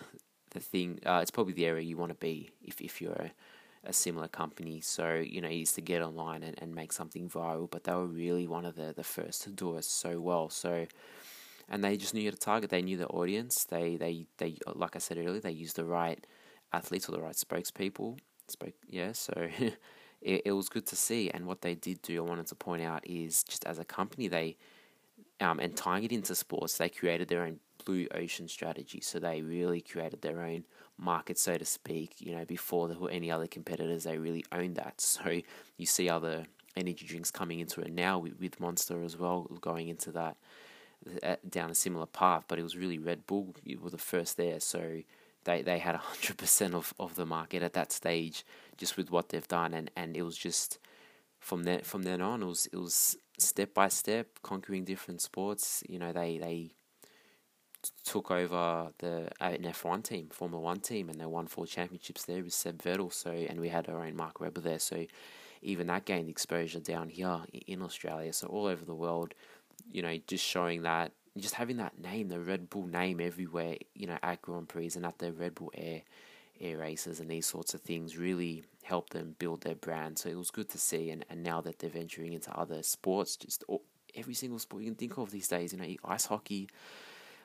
[0.52, 1.00] the thing.
[1.04, 3.32] Uh, it's probably the area you want to be if if you're a,
[3.84, 4.80] a similar company.
[4.80, 7.70] So you know, is to get online and, and make something viral.
[7.70, 10.48] But they were really one of the the first to do it so well.
[10.50, 10.86] So.
[11.68, 12.68] And they just knew how to target.
[12.68, 13.64] They knew the audience.
[13.64, 16.22] They, they, they, like I said earlier, they used the right
[16.70, 18.18] athletes or the right spokespeople.
[18.48, 19.12] Spoke, yeah.
[19.12, 19.32] So
[20.20, 21.30] it, it was good to see.
[21.30, 24.28] And what they did do, I wanted to point out, is just as a company,
[24.28, 24.56] they
[25.42, 29.01] um, and tying it into sports, they created their own blue ocean strategy.
[29.01, 30.64] So they really created their own
[30.99, 32.14] market, so to speak.
[32.18, 34.95] You know, before there were any other competitors, they really owned that.
[35.12, 35.40] So
[35.77, 40.11] you see other energy drinks coming into it now with, Monster as well, going into
[40.12, 40.37] that
[41.23, 42.45] uh, down a similar path.
[42.49, 44.61] But it was really Red Bull were the first there.
[44.61, 45.03] So
[45.45, 48.45] they they had hundred percent of of the market at that stage,
[48.77, 50.79] just with what they've done, and and it was just
[51.40, 55.83] from then from then on, it was it was step by step conquering different sports.
[55.88, 56.71] You know, they they
[58.05, 62.25] took over the an F one team, Formula One team, and they won four championships
[62.25, 63.12] there with Seb Vettel.
[63.12, 64.79] So, and we had our own Mark Webber there.
[64.79, 65.07] So,
[65.62, 68.33] even that gained exposure down here in Australia.
[68.33, 69.35] So, all over the world,
[69.90, 74.07] you know, just showing that, just having that name, the Red Bull name everywhere, you
[74.07, 76.03] know, at Grand Prix and at the Red Bull Air
[76.61, 80.18] air races and these sorts of things really helped them build their brand.
[80.18, 81.11] So it was good to see.
[81.11, 83.83] And, and now that they're venturing into other sports, just all,
[84.14, 86.68] every single sport you can think of these days, you know, ice hockey,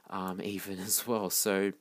[0.09, 1.29] um, even as well.
[1.29, 1.73] So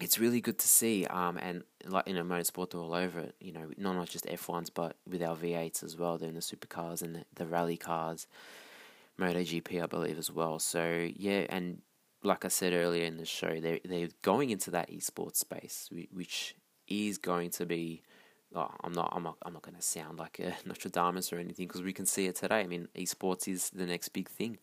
[0.00, 1.06] it's really good to see.
[1.06, 3.34] Um, and like you know, motorsport all over it.
[3.40, 6.16] You know, not not just F ones, but with our V eights as well.
[6.16, 8.26] In the supercars and the, the rally cars,
[9.18, 10.58] MotoGP, I believe as well.
[10.58, 11.80] So yeah, and
[12.22, 16.54] like I said earlier in the show, they they're going into that esports space, which
[16.88, 18.02] is going to be.
[18.54, 19.12] Oh, I'm not.
[19.14, 19.36] I'm not.
[19.42, 22.36] I'm not going to sound like a Nostradamus or anything because we can see it
[22.36, 22.60] today.
[22.60, 24.58] I mean, esports is the next big thing.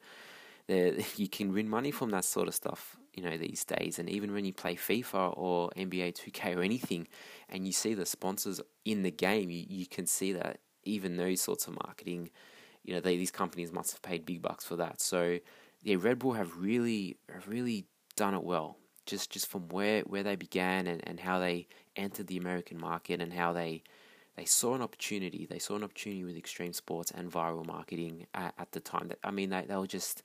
[1.18, 4.00] You can win money from that sort of stuff, you know, these days.
[4.00, 7.08] And even when you play FIFA or NBA 2K or anything,
[7.50, 11.42] and you see the sponsors in the game, you, you can see that even those
[11.42, 12.30] sorts of marketing,
[12.84, 15.02] you know, they, these companies must have paid big bucks for that.
[15.02, 15.40] So
[15.84, 18.78] yeah, Red Bull have really really done it well.
[19.06, 23.22] Just just from where, where they began and, and how they entered the American market
[23.22, 23.84] and how they
[24.36, 25.46] they saw an opportunity.
[25.46, 29.10] They saw an opportunity with extreme sports and viral marketing at, at the time.
[29.10, 30.24] That I mean, they they were just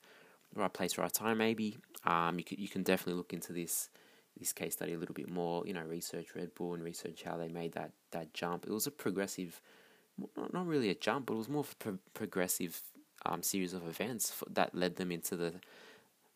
[0.55, 1.39] right place, right time.
[1.39, 3.91] Maybe um, you could, you can definitely look into this
[4.39, 5.67] this case study a little bit more.
[5.67, 8.67] You know, research Red Bull and research how they made that that jump.
[8.67, 9.61] It was a progressive,
[10.37, 12.81] not not really a jump, but it was more of a pro- progressive
[13.27, 15.55] um, series of events that led them into the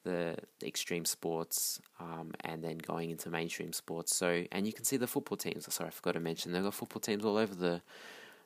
[0.05, 4.17] the extreme sports um, and then going into mainstream sports.
[4.17, 5.73] So, and you can see the football teams.
[5.73, 7.83] Sorry, I forgot to mention they've got football teams all over the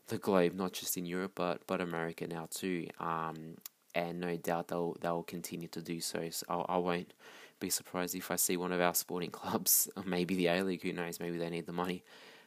[0.08, 2.88] the globe, not just in Europe, but but America now too.
[3.00, 3.56] Um,
[3.96, 6.28] and no doubt they'll they'll continue to do so.
[6.30, 7.14] So I, I won't
[7.58, 10.82] be surprised if I see one of our sporting clubs, maybe the A League.
[10.82, 11.18] Who knows?
[11.18, 12.04] Maybe they need the money.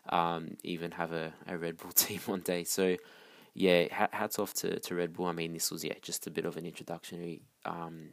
[0.10, 2.64] Um, even have a, a Red Bull team one day.
[2.64, 2.96] So
[3.56, 5.26] yeah, hats off to, to Red Bull.
[5.26, 8.10] I mean, this was yeah just a bit of an introductory um,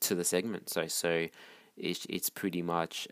[0.00, 0.68] to the segment.
[0.68, 1.28] So so
[1.76, 3.06] it's it's pretty much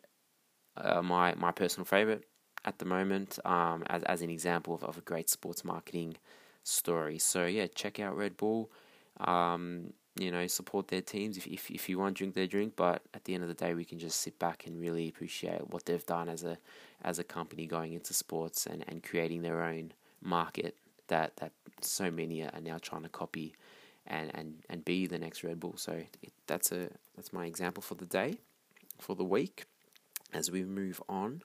[0.76, 2.24] uh, my my personal favorite
[2.64, 6.16] at the moment um, as as an example of, of a great sports marketing
[6.64, 7.20] story.
[7.20, 8.70] So yeah, check out Red Bull.
[9.20, 12.74] Um, you know, support their teams if, if if you want to drink their drink.
[12.76, 15.70] But at the end of the day, we can just sit back and really appreciate
[15.70, 16.58] what they've done as a
[17.02, 20.76] as a company going into sports and, and creating their own market
[21.08, 23.54] that that so many are now trying to copy
[24.06, 25.74] and, and, and be the next Red Bull.
[25.76, 28.38] So it, that's a that's my example for the day,
[29.00, 29.64] for the week.
[30.32, 31.42] As we move on.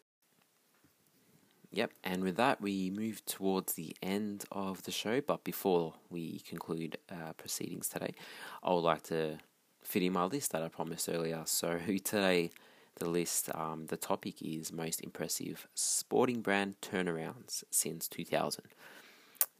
[1.71, 5.21] Yep, and with that we move towards the end of the show.
[5.21, 8.15] But before we conclude uh, proceedings today,
[8.63, 9.38] I would like to
[9.84, 11.43] fit in my list that I promised earlier.
[11.45, 12.49] So today,
[12.95, 18.65] the list, um, the topic is most impressive sporting brand turnarounds since 2000.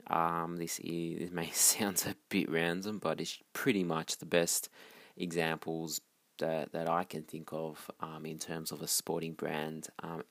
[0.08, 4.70] Um, this is this may sound a bit random, but it's pretty much the best
[5.16, 6.02] examples
[6.40, 10.24] that that I can think of um, in terms of a sporting brand um,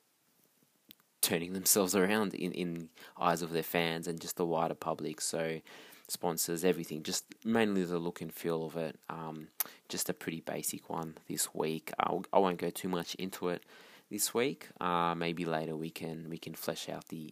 [1.29, 2.89] turning themselves around in in
[3.21, 5.21] eyes of their fans and just the wider public.
[5.21, 5.61] So
[6.09, 8.99] sponsors, everything, just mainly the look and feel of it.
[9.11, 9.49] Um,
[9.91, 11.93] just a pretty basic one this week.
[12.01, 13.63] I'll, I won't go too much into it
[14.11, 14.69] this week.
[14.81, 17.31] Uh, maybe later we can we can flesh out the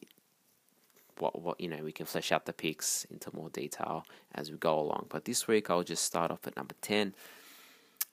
[1.18, 4.04] what what you know we can flesh out the picks into more detail
[4.34, 5.06] as we go along.
[5.08, 7.14] But this week I'll just start off at number ten.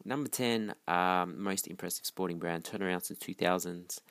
[0.06, 4.02] Number ten, um, most impressive sporting brand turnaround since two thousands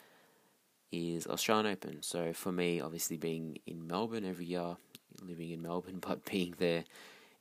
[0.92, 2.02] is Australian Open.
[2.02, 4.76] So for me, obviously being in Melbourne every year,
[5.26, 6.84] living in Melbourne, but being there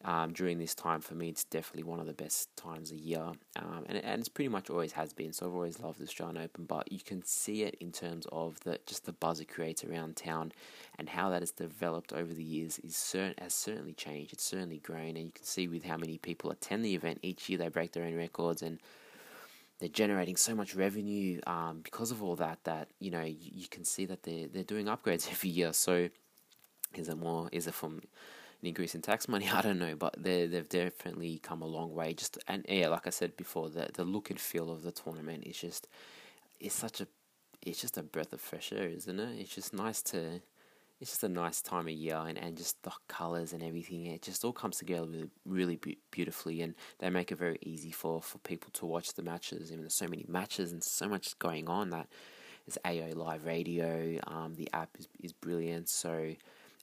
[0.04, 3.22] um, during this time for me, it's definitely one of the best times a year,
[3.56, 5.32] um, and and it's pretty much always has been.
[5.32, 8.60] So I've always loved the Australian Open, but you can see it in terms of
[8.62, 10.54] the just the buzz it creates around town,
[10.98, 14.34] and how that has developed over the years is certain has certainly changed.
[14.34, 17.48] It's certainly grown, and you can see with how many people attend the event each
[17.48, 18.80] year, they break their own records and.
[19.82, 22.64] They're generating so much revenue um, because of all that.
[22.64, 25.74] That you know you, you can see that they're they're doing upgrades every year.
[25.74, 26.08] So
[26.96, 27.50] is it more?
[27.52, 28.02] Is it from
[28.62, 29.50] an increase in tax money.
[29.54, 32.14] I don't know, but they they've definitely come a long way.
[32.14, 35.44] Just and yeah, like I said before, the the look and feel of the tournament
[35.46, 35.88] is just
[36.60, 37.08] it's such a
[37.62, 39.40] it's just a breath of fresh air, isn't it?
[39.40, 40.42] It's just nice to
[41.02, 44.22] it's just a nice time of year and, and just the colors and everything it
[44.22, 48.38] just all comes together really, really beautifully and they make it very easy for, for
[48.40, 49.72] people to watch the matches.
[49.72, 52.08] I mean there's so many matches and so much going on that
[52.68, 55.90] there's AO live radio um, the app is, is brilliant.
[55.90, 56.36] So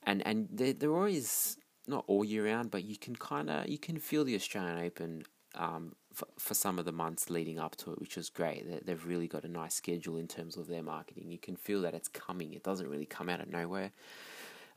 [0.05, 3.79] and and they're, they're always not all year round, but you can kind of you
[3.79, 5.23] can feel the Australian Open
[5.55, 5.95] um,
[6.39, 8.69] for, some of the months leading up to it, which is great.
[8.69, 11.31] They, they've really got a nice schedule in terms of their marketing.
[11.31, 12.53] You can feel that it's coming.
[12.53, 13.93] It doesn't really come out of nowhere.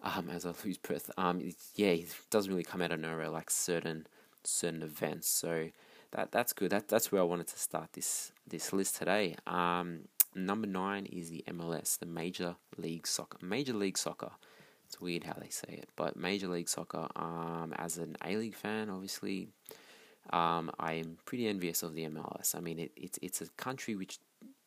[0.03, 1.41] Um, as I lose breath, um,
[1.75, 4.07] yeah, it doesn't really come out of nowhere like certain
[4.43, 5.27] certain events.
[5.29, 5.69] So
[6.11, 6.71] that that's good.
[6.71, 9.35] That that's where I wanted to start this this list today.
[9.45, 13.37] Um, number nine is the MLS, the Major League Soccer.
[13.45, 14.31] Major League Soccer.
[14.87, 17.07] It's weird how they say it, but Major League Soccer.
[17.15, 19.47] Um, as an A League fan, obviously,
[20.29, 22.55] um, I am pretty envious of the MLS.
[22.55, 24.19] I mean, it, it's it's a country which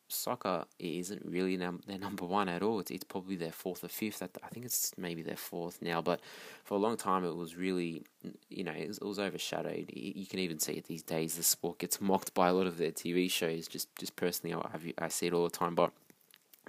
[0.08, 2.80] soccer isn't really num- their number one at all.
[2.80, 4.22] It's, it's probably their fourth or fifth.
[4.22, 6.20] I think it's maybe their fourth now, but
[6.64, 8.04] for a long time it was really,
[8.48, 9.90] you know, it was, it was overshadowed.
[9.92, 11.36] You can even see it these days.
[11.36, 13.66] The sport gets mocked by a lot of their TV shows.
[13.68, 15.92] Just just personally, I, I see it all the time, but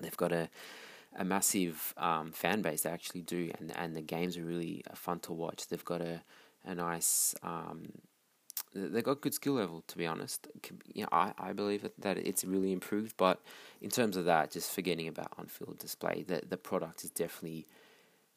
[0.01, 0.49] they've got a
[1.17, 2.81] a massive um, fan base.
[2.81, 5.67] They actually do, and and the games are really uh, fun to watch.
[5.67, 6.21] They've got a
[6.65, 7.35] a nice.
[7.43, 7.91] Um,
[8.75, 10.47] they've got good skill level, to be honest.
[10.93, 13.41] You know, I, I believe that it's really improved, but
[13.81, 17.65] in terms of that, just forgetting about on field display, the the product is definitely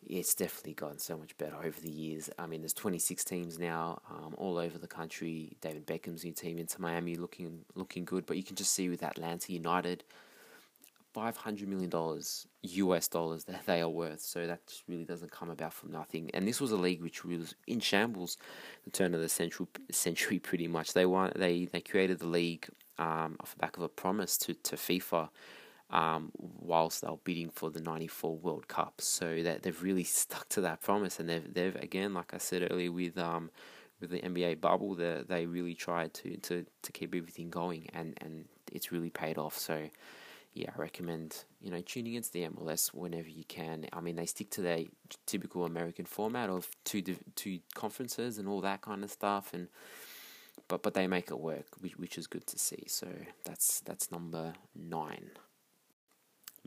[0.06, 2.30] it's definitely gotten so much better over the years.
[2.38, 5.56] I mean, there's 26 teams now, um, all over the country.
[5.60, 9.02] David Beckham's new team into Miami looking looking good, but you can just see with
[9.02, 10.04] Atlanta United,
[11.16, 11.90] $500 million
[12.62, 14.20] US dollars that they are worth.
[14.20, 16.30] So that just really doesn't come about from nothing.
[16.34, 18.36] And this was a league which was in shambles
[18.84, 20.92] the turn of the century, century pretty much.
[20.92, 24.54] They won, they, they created the league um, off the back of a promise to,
[24.54, 25.28] to FIFA
[25.90, 29.00] um, whilst they were bidding for the 94 World Cup.
[29.00, 31.20] So that they've really stuck to that promise.
[31.20, 33.50] And they've, they've again, like I said earlier, with um,
[34.00, 38.16] with the NBA bubble, the, they really tried to, to, to keep everything going, and,
[38.20, 39.56] and it's really paid off.
[39.56, 39.88] So,
[40.54, 43.86] yeah, I recommend you know tuning into the MLS whenever you can.
[43.92, 44.84] I mean, they stick to their
[45.26, 47.02] typical American format of two
[47.34, 49.68] two conferences and all that kind of stuff, and
[50.68, 52.84] but but they make it work, which which is good to see.
[52.86, 53.08] So
[53.44, 55.30] that's that's number nine.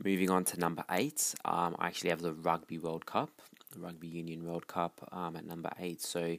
[0.02, 3.30] Moving on to number eight, um, I actually have the Rugby World Cup,
[3.72, 6.00] the Rugby Union World Cup, um, at number eight.
[6.00, 6.38] So,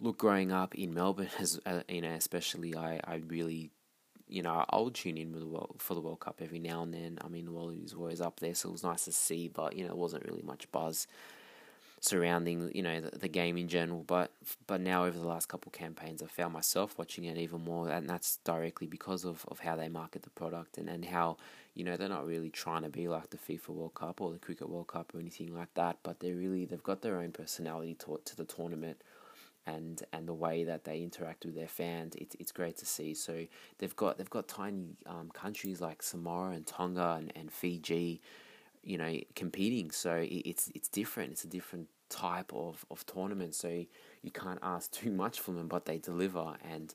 [0.00, 3.70] look, growing up in Melbourne, as uh, you know, especially, I, I really,
[4.28, 7.18] you know, I'll tune in the world, for the World Cup every now and then.
[7.22, 9.76] I mean, the Wallabies were always up there, so it was nice to see, but
[9.76, 11.06] you know, it wasn't really much buzz
[12.00, 14.04] surrounding you know the, the game in general.
[14.06, 14.30] But
[14.66, 18.08] but now over the last couple campaigns, I've found myself watching it even more, and
[18.08, 21.36] that's directly because of, of how they market the product and, and how
[21.74, 24.38] you know they're not really trying to be like the FIFA World Cup or the
[24.38, 25.98] Cricket World Cup or anything like that.
[26.02, 29.00] But they're really they've got their own personality to to the tournament.
[29.66, 33.14] And, and the way that they interact with their fans, it's it's great to see.
[33.14, 33.46] So
[33.78, 38.20] they've got they've got tiny um, countries like Samoa and Tonga and, and Fiji,
[38.84, 39.90] you know, competing.
[39.90, 41.32] So it's it's different.
[41.32, 43.54] It's a different type of, of tournament.
[43.54, 43.84] So
[44.22, 46.54] you can't ask too much from them, but they deliver.
[46.70, 46.94] And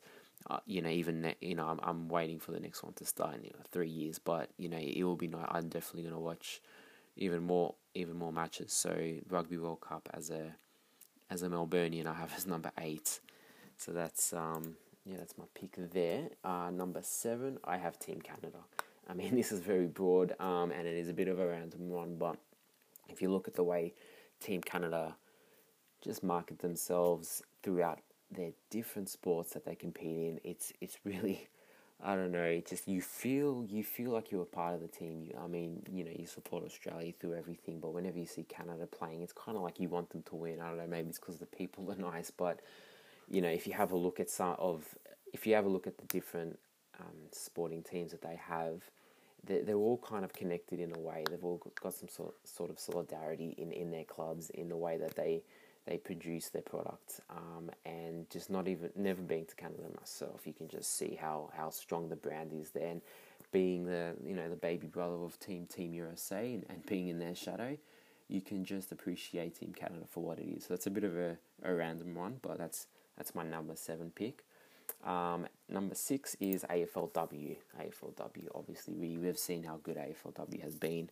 [0.50, 3.06] uh, you know, even ne- you know, I'm I'm waiting for the next one to
[3.06, 4.20] start in you know, three years.
[4.20, 5.46] But you know, it will be nice.
[5.50, 6.62] I'm definitely gonna watch
[7.16, 8.74] even more even more matches.
[8.74, 10.56] So Rugby World Cup as a
[11.32, 13.20] as a Melburnian, I have as number eight.
[13.78, 14.76] So that's um
[15.06, 16.30] yeah, that's my pick there.
[16.44, 18.60] Uh, number seven, I have Team Canada.
[19.10, 21.90] I mean, this is very broad, um, and it is a bit of a random
[21.90, 22.38] one, but
[23.10, 23.94] if you look at the way
[24.40, 25.16] Team Canada
[26.02, 28.00] just market themselves throughout
[28.32, 30.40] their different sports that they compete in.
[30.44, 31.48] It's it's really
[32.04, 34.88] I don't know, it just you feel you feel like you're a part of the
[34.88, 35.24] team.
[35.24, 38.88] You, I mean, you know, you support Australia through everything, but whenever you see Canada
[38.88, 40.60] playing, it's kind of like you want them to win.
[40.60, 42.60] I don't know, maybe it's because the people are nice, but
[43.30, 44.84] you know, if you have a look at some of
[45.34, 46.60] if you have a look at the different
[47.00, 48.82] um, sporting teams that they have,
[49.46, 51.24] they're, they're all kind of connected in a way.
[51.30, 54.98] They've all got some sort sort of solidarity in, in their clubs in the way
[54.98, 55.44] that they
[55.86, 57.22] they produce their product.
[57.30, 61.50] Um, and just not even never being to Canada myself, you can just see how,
[61.56, 62.90] how strong the brand is there.
[62.90, 63.02] And
[63.52, 67.20] being the you know the baby brother of Team Team USA and, and being in
[67.20, 67.78] their shadow,
[68.28, 70.64] you can just appreciate Team Canada for what it is.
[70.64, 74.12] So that's a bit of a, a random one, but that's that's my number seven
[74.16, 74.44] pick.
[75.06, 77.58] Um, number six is AFLW.
[77.80, 81.10] AFLW, obviously, we, we've seen how good AFLW has been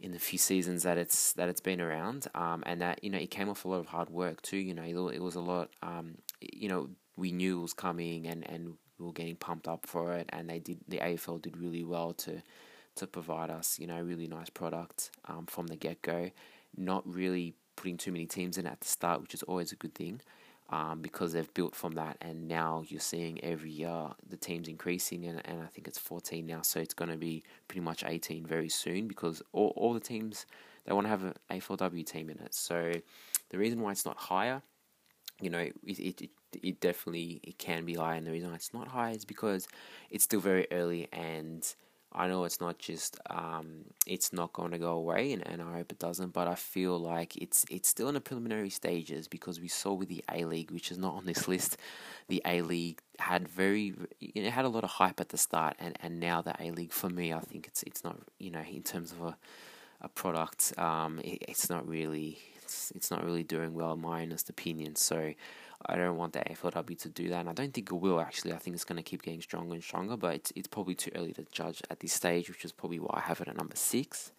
[0.00, 3.18] in the few seasons that it's that it's been around, um, and that you know
[3.18, 4.56] it came off a lot of hard work too.
[4.56, 5.70] You know, it was a lot.
[5.82, 9.86] Um, you know, we knew it was coming, and, and we were getting pumped up
[9.86, 10.78] for it, and they did.
[10.88, 12.42] The AFL did really well to
[12.96, 16.30] to provide us, you know, a really nice product um, from the get go.
[16.76, 19.94] Not really putting too many teams in at the start, which is always a good
[19.94, 20.20] thing
[20.70, 25.26] um, because they've built from that, and now you're seeing every year the teams increasing,
[25.26, 28.46] and, and I think it's 14 now, so it's going to be pretty much 18
[28.46, 30.46] very soon because all, all the teams
[30.86, 32.54] they want to have an AFLW team in it.
[32.54, 32.92] So
[33.50, 34.62] the reason why it's not higher,
[35.40, 36.30] you know, it, it, it,
[36.62, 39.66] it definitely it can be higher, and the reason why it's not high is because
[40.10, 41.74] it's still very early and
[42.12, 45.74] I know it's not just um, it's not going to go away, and, and I
[45.74, 46.32] hope it doesn't.
[46.32, 50.08] But I feel like it's it's still in the preliminary stages because we saw with
[50.08, 51.76] the A League, which is not on this list,
[52.28, 55.76] the A League had very you know, had a lot of hype at the start,
[55.78, 58.62] and, and now the A League for me, I think it's it's not you know
[58.62, 59.36] in terms of a
[60.02, 64.22] a product, um, it, it's not really it's it's not really doing well in my
[64.22, 64.96] honest opinion.
[64.96, 65.34] So
[65.86, 68.52] I don't want the AFLW to do that, and I don't think it will actually.
[68.52, 71.10] I think it's going to keep getting stronger and stronger, but it's, it's probably too
[71.14, 73.76] early to judge at this stage, which is probably why I have it at number
[73.76, 74.32] six.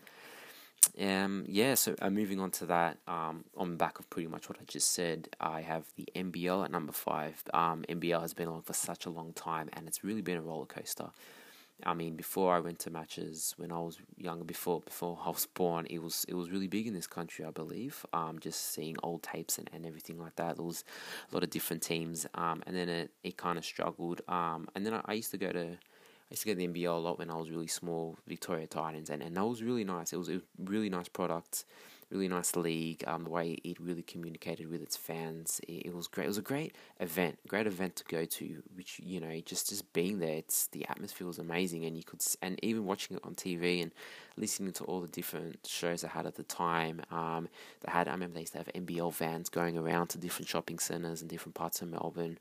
[1.00, 4.50] Um, yeah, so uh, moving on to that, um, on the back of pretty much
[4.50, 7.44] what I just said, I have the NBL at number five.
[7.54, 10.42] Um, NBL has been on for such a long time, and it's really been a
[10.42, 11.10] roller coaster.
[11.86, 15.46] I mean, before I went to matches when I was younger, before before I was
[15.46, 18.06] born, it was it was really big in this country, I believe.
[18.14, 20.58] Um, just seeing old tapes and, and everything like that.
[20.58, 20.84] There was
[21.32, 22.26] a lot of different teams.
[22.36, 24.22] Um, and then it, it kind of struggled.
[24.28, 25.66] Um, and then I, I used to go to
[26.32, 28.66] I used to go to the NBL a lot when I was really small, Victoria
[28.66, 30.14] Titans, and, and that was really nice.
[30.14, 31.66] It was a really nice product
[32.12, 33.04] really nice league.
[33.08, 36.26] Um, the way it really communicated with its fans, it, it, was great.
[36.26, 38.64] It was a great event, great event to go to.
[38.76, 42.22] Which you know, just just being there, it's the atmosphere was amazing, and you could
[42.42, 43.92] and even watching it on TV and
[44.38, 47.02] listening to all the different shows they had at the time.
[47.12, 47.48] Um,
[47.82, 50.80] they had I remember they used to have NBL vans going around to different shopping
[50.80, 52.38] centres and different parts of Melbourne.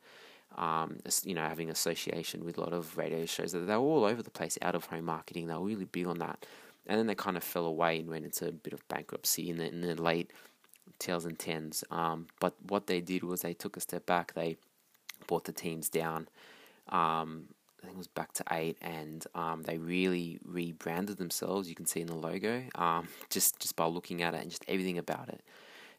[0.57, 3.53] Um, you know, having association with a lot of radio shows.
[3.53, 5.47] They were all over the place, out of home marketing.
[5.47, 6.45] They were really big on that
[6.87, 9.59] and then they kind of fell away and went into a bit of bankruptcy in
[9.59, 10.33] the, in the late
[10.99, 11.85] 2010s.
[11.93, 14.35] Um, but what they did was they took a step back.
[14.35, 14.57] They
[15.27, 16.29] brought the teams down.
[16.89, 17.49] Um,
[17.83, 21.69] I think it was back to eight, and um, they really rebranded themselves.
[21.69, 24.65] You can see in the logo, um, just just by looking at it and just
[24.69, 25.43] everything about it.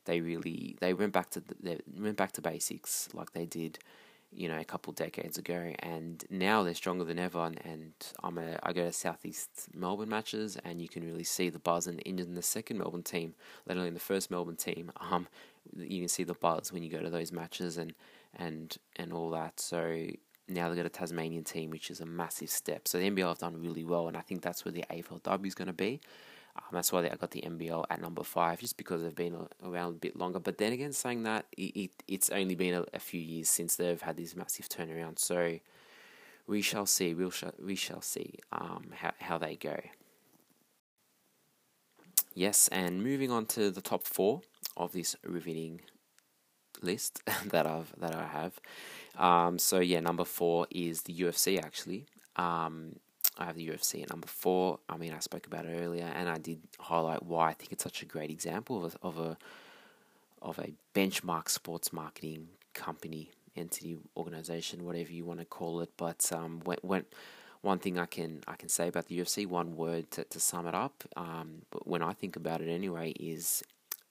[0.05, 3.79] They really they went back to the, they went back to basics like they did,
[4.33, 7.39] you know, a couple decades ago, and now they're stronger than ever.
[7.39, 11.49] And, and I'm a I go to Southeast Melbourne matches, and you can really see
[11.49, 11.87] the buzz.
[11.87, 13.35] And in the second Melbourne team,
[13.67, 15.27] let alone the first Melbourne team, um,
[15.75, 17.93] you can see the buzz when you go to those matches and
[18.35, 19.59] and and all that.
[19.59, 20.07] So
[20.47, 22.87] now they've got a Tasmanian team, which is a massive step.
[22.87, 25.55] So the NBL have done really well, and I think that's where the AFLW is
[25.55, 25.99] going to be.
[26.55, 29.89] Um, that's why I got the NBL at number five, just because they've been around
[29.89, 30.39] a bit longer.
[30.39, 33.75] But then again, saying that, it, it it's only been a, a, few years since
[33.75, 35.19] they've had this massive turnaround.
[35.19, 35.59] So
[36.47, 37.13] we shall see.
[37.13, 39.79] We shall we shall see um, how how they go.
[42.33, 44.41] Yes, and moving on to the top four
[44.77, 45.81] of this riveting
[46.81, 48.59] list that I've that I have.
[49.17, 51.63] Um, so yeah, number four is the UFC.
[51.63, 52.97] Actually, um,
[53.37, 54.79] I have the UFC at number four.
[54.89, 57.83] I mean, I spoke about it earlier, and I did highlight why I think it's
[57.83, 59.37] such a great example of a, of a
[60.41, 65.91] of a benchmark sports marketing company, entity, organization, whatever you want to call it.
[65.97, 67.05] But um, when, when
[67.61, 70.67] one thing I can I can say about the UFC, one word to, to sum
[70.67, 73.63] it up, um, but when I think about it anyway, is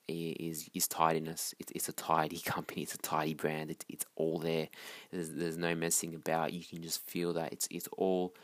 [0.08, 1.54] is is tidiness.
[1.58, 2.82] It's it's a tidy company.
[2.82, 3.70] It's a tidy brand.
[3.70, 4.68] It's it's all there.
[5.10, 6.52] There's there's no messing about.
[6.52, 8.34] You can just feel that it's it's all.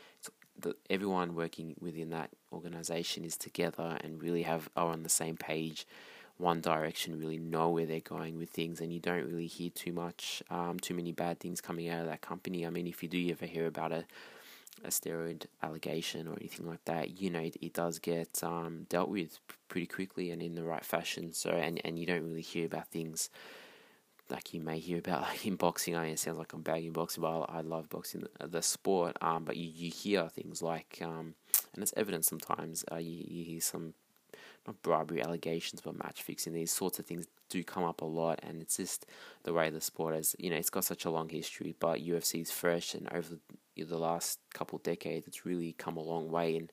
[0.59, 5.37] The, everyone working within that organization is together and really have are on the same
[5.37, 5.85] page,
[6.37, 7.19] one direction.
[7.19, 10.79] Really know where they're going with things, and you don't really hear too much, um,
[10.79, 12.65] too many bad things coming out of that company.
[12.65, 14.05] I mean, if you do ever hear about it
[14.83, 19.09] a steroid allegation or anything like that, you know, it, it does get um, dealt
[19.09, 21.33] with pretty quickly and in the right fashion.
[21.33, 23.29] So, and, and you don't really hear about things
[24.29, 25.95] like you may hear about like in boxing.
[25.95, 29.17] I mean, it sounds like I'm bagging boxing, but I love boxing, the, the sport.
[29.21, 31.35] Um, but you, you hear things like, um,
[31.73, 33.93] and it's evident sometimes, uh, you, you hear some
[34.65, 36.53] not bribery allegations, but match fixing.
[36.53, 39.05] These sorts of things do come up a lot, and it's just
[39.43, 40.35] the way the sport has.
[40.37, 43.35] You know, it's got such a long history, but UFC is fresh, and over
[43.75, 46.57] the, the last couple decades, it's really come a long way.
[46.57, 46.71] And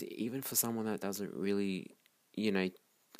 [0.00, 1.94] even for someone that doesn't really,
[2.34, 2.70] you know,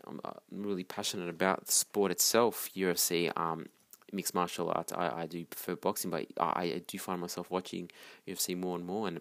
[0.07, 3.31] I'm uh, really passionate about the sport itself, UFC.
[3.37, 3.67] Um,
[4.13, 4.93] mixed martial arts.
[4.93, 7.91] I, I do prefer boxing, but I, I do find myself watching
[8.27, 9.21] UFC more and more, and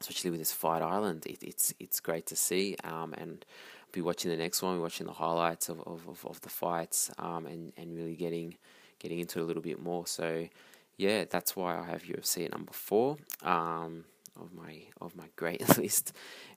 [0.00, 2.76] especially with this Fight Island, it, it's it's great to see.
[2.84, 3.44] Um, and
[3.92, 7.72] be watching the next one, watching the highlights of, of, of, the fights, um, and
[7.76, 8.56] and really getting
[8.98, 10.06] getting into it a little bit more.
[10.06, 10.48] So
[10.96, 13.16] yeah, that's why I have UFC at number four.
[13.42, 14.04] Um,
[14.40, 16.12] of my of my great list.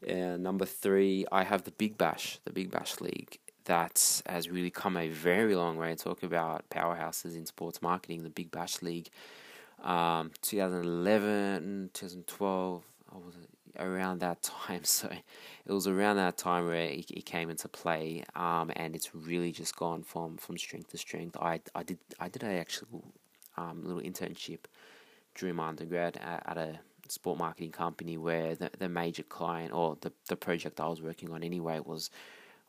[0.07, 3.39] Uh, number three, I have the Big Bash, the Big Bash League.
[3.65, 5.95] That has really come a very long way.
[5.95, 8.23] Talk about powerhouses in sports marketing.
[8.23, 9.09] The Big Bash League,
[9.83, 12.83] um, 2011, 2012,
[13.13, 13.35] was
[13.79, 14.81] around that time.
[14.93, 19.15] So it was around that time where it, it came into play, um, and it's
[19.15, 21.37] really just gone from, from strength to strength.
[21.39, 23.03] I, I did I did a actual
[23.57, 24.59] um, little internship
[25.35, 29.97] during my undergrad at, at a sport marketing company where the, the major client or
[30.01, 32.09] the, the project I was working on anyway was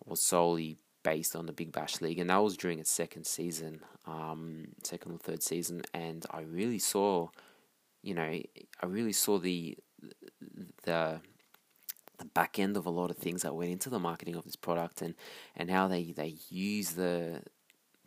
[0.05, 3.81] was solely based on the Big Bash League, and that was during its second season,
[4.07, 7.29] um, second or third season, and I really saw,
[8.03, 9.79] you know, I really saw the
[10.83, 11.21] the
[12.19, 14.57] the back end of a lot of things that went into the marketing of this
[14.57, 15.15] product and,
[15.57, 17.43] and how they, they use the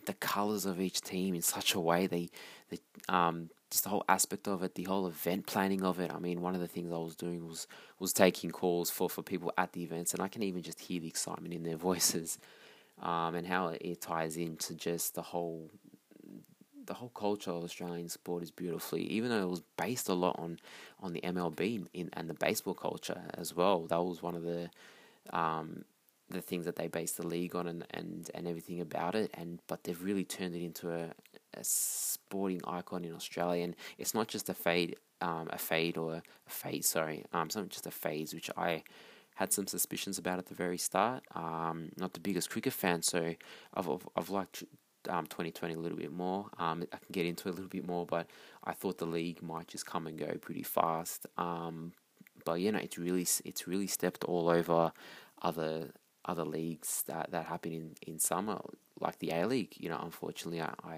[0.06, 2.30] the colors of each team in such a way they,
[2.70, 2.80] they
[3.10, 6.12] um just the whole aspect of it, the whole event planning of it.
[6.14, 7.68] I mean, one of the things I was doing was
[8.00, 11.02] was taking calls for, for people at the events, and I can even just hear
[11.02, 12.38] the excitement in their voices,
[13.02, 15.70] um, and how it ties into just the whole
[16.88, 20.39] the whole culture of Australian sport is beautifully, even though it was based a lot
[20.39, 20.58] on,
[21.02, 23.86] on the MLB in, and the baseball culture as well.
[23.88, 24.70] That was one of the
[25.32, 25.84] um,
[26.30, 29.32] the things that they based the league on and, and, and everything about it.
[29.34, 31.10] And but they've really turned it into a,
[31.54, 33.64] a sporting icon in Australia.
[33.64, 36.86] And it's not just a fade, um, a fade or a fade.
[36.86, 38.84] Sorry, um, it's not just a phase, which I
[39.38, 41.24] had some suspicions about at the very start.
[41.36, 43.36] Um, not the biggest cricket fan, so
[43.74, 44.64] I've I've, I've liked
[45.10, 46.48] um, 2020 a little bit more.
[46.58, 48.28] Um, I can get into it a little bit more, but
[48.64, 51.28] I thought the league might just come and go pretty fast.
[51.38, 51.94] Um,
[52.46, 54.92] but you know, it's really it's really stepped all over
[55.44, 55.92] other
[56.26, 58.60] other leagues that that happen in, in summer,
[59.00, 59.76] like the A League.
[59.78, 60.98] You know, unfortunately, I, I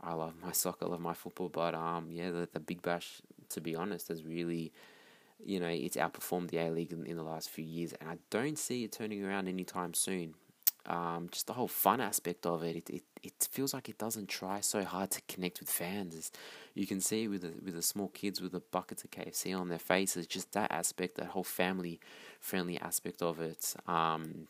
[0.00, 3.20] I love my soccer, I love my football, but um, yeah, the the Big Bash,
[3.48, 4.72] to be honest, has really
[5.44, 8.18] you know, it's outperformed the A League in, in, the last few years, and I
[8.30, 10.34] don't see it turning around anytime soon.
[10.86, 12.76] Um, just the whole fun aspect of it.
[12.76, 13.02] It, it.
[13.22, 16.14] it feels like it doesn't try so hard to connect with fans.
[16.14, 16.30] It's,
[16.74, 19.68] you can see with the with the small kids with the buckets of KFC on
[19.68, 20.26] their faces.
[20.26, 22.00] Just that aspect, that whole family
[22.40, 23.74] friendly aspect of it.
[23.86, 24.48] Um,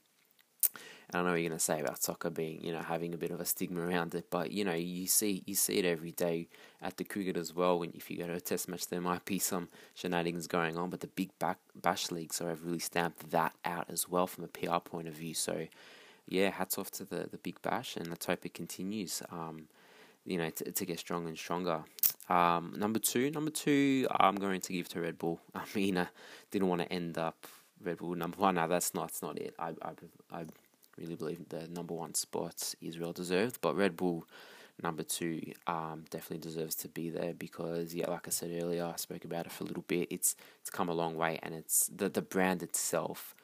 [1.13, 3.17] I don't know what you're going to say about soccer being, you know, having a
[3.17, 6.13] bit of a stigma around it, but you know, you see you see it every
[6.13, 6.47] day
[6.81, 7.81] at the cricket as well.
[7.81, 10.89] When if you go to a test match, there might be some shenanigans going on,
[10.89, 14.49] but the big back, bash leagues have really stamped that out as well from a
[14.49, 15.35] PR point of view.
[15.35, 15.67] So,
[16.29, 19.21] yeah, hats off to the the big bash, and let's hope it continues.
[19.33, 19.67] Um,
[20.25, 21.83] you know, to, to get stronger and stronger.
[22.29, 25.41] Um, number two, number two, I'm going to give to Red Bull.
[25.55, 26.07] I mean, I
[26.53, 27.47] didn't want to end up
[27.83, 28.55] Red Bull number one.
[28.55, 29.09] No, that's not.
[29.09, 29.55] That's not it.
[29.59, 29.93] I, I,
[30.31, 30.45] I
[31.01, 34.27] really believe the number one spot is well deserved, but Red Bull
[34.83, 38.97] number two um, definitely deserves to be there because yeah, like I said earlier, I
[38.97, 40.09] spoke about it for a little bit.
[40.11, 43.35] It's it's come a long way, and it's the the brand itself.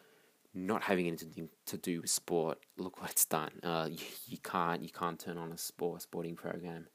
[0.54, 3.50] Not having anything to do with sport, look what it's done.
[3.62, 6.86] Uh, you, you can't you can't turn on a sport sporting program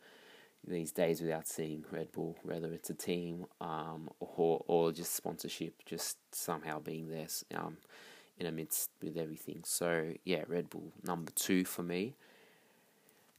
[0.68, 5.86] these days without seeing Red Bull, whether it's a team um, or or just sponsorship,
[5.86, 7.28] just somehow being there.
[7.56, 7.78] Um,
[8.42, 9.62] in amidst with everything.
[9.64, 12.16] So yeah, Red Bull number two for me.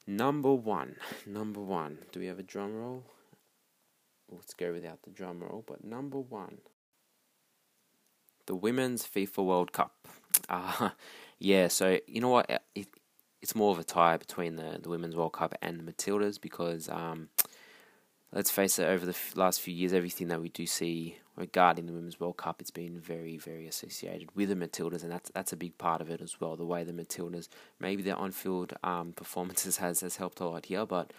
[0.06, 0.96] Number one,
[1.26, 1.98] number one.
[2.12, 3.04] Do we have a drum roll?
[4.30, 5.64] Let's go without the drum roll.
[5.66, 6.58] But number one,
[8.46, 9.92] the Women's FIFA World Cup.
[10.48, 10.90] Uh,
[11.38, 12.50] yeah, so you know what?
[12.74, 12.88] It,
[13.42, 16.88] it's more of a tie between the, the Women's World Cup and the Matildas because
[16.88, 17.28] um,
[18.32, 21.86] let's face it, over the f- last few years, everything that we do see regarding
[21.86, 25.52] the Women's World Cup, it's been very, very associated with the Matildas, and that's that's
[25.52, 26.56] a big part of it as well.
[26.56, 27.48] The way the Matildas,
[27.80, 31.12] maybe their on-field um, performances has has helped a lot here, but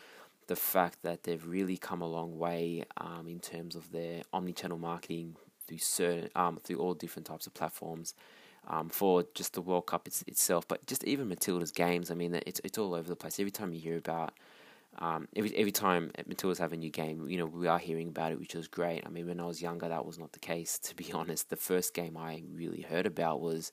[0.48, 4.78] the fact that they've really come a long way um, in terms of their omni-channel
[4.78, 5.36] marketing
[5.68, 8.14] through certain um, through all different types of platforms.
[8.66, 12.10] Um, for just the World Cup it's, itself, but just even Matilda's games.
[12.10, 13.38] I mean, it's it's all over the place.
[13.38, 14.34] Every time you hear about
[15.00, 18.32] um, every every time Matildas have a new game, you know, we are hearing about
[18.32, 19.04] it, which is great.
[19.06, 20.80] I mean, when I was younger, that was not the case.
[20.84, 23.72] To be honest, the first game I really heard about was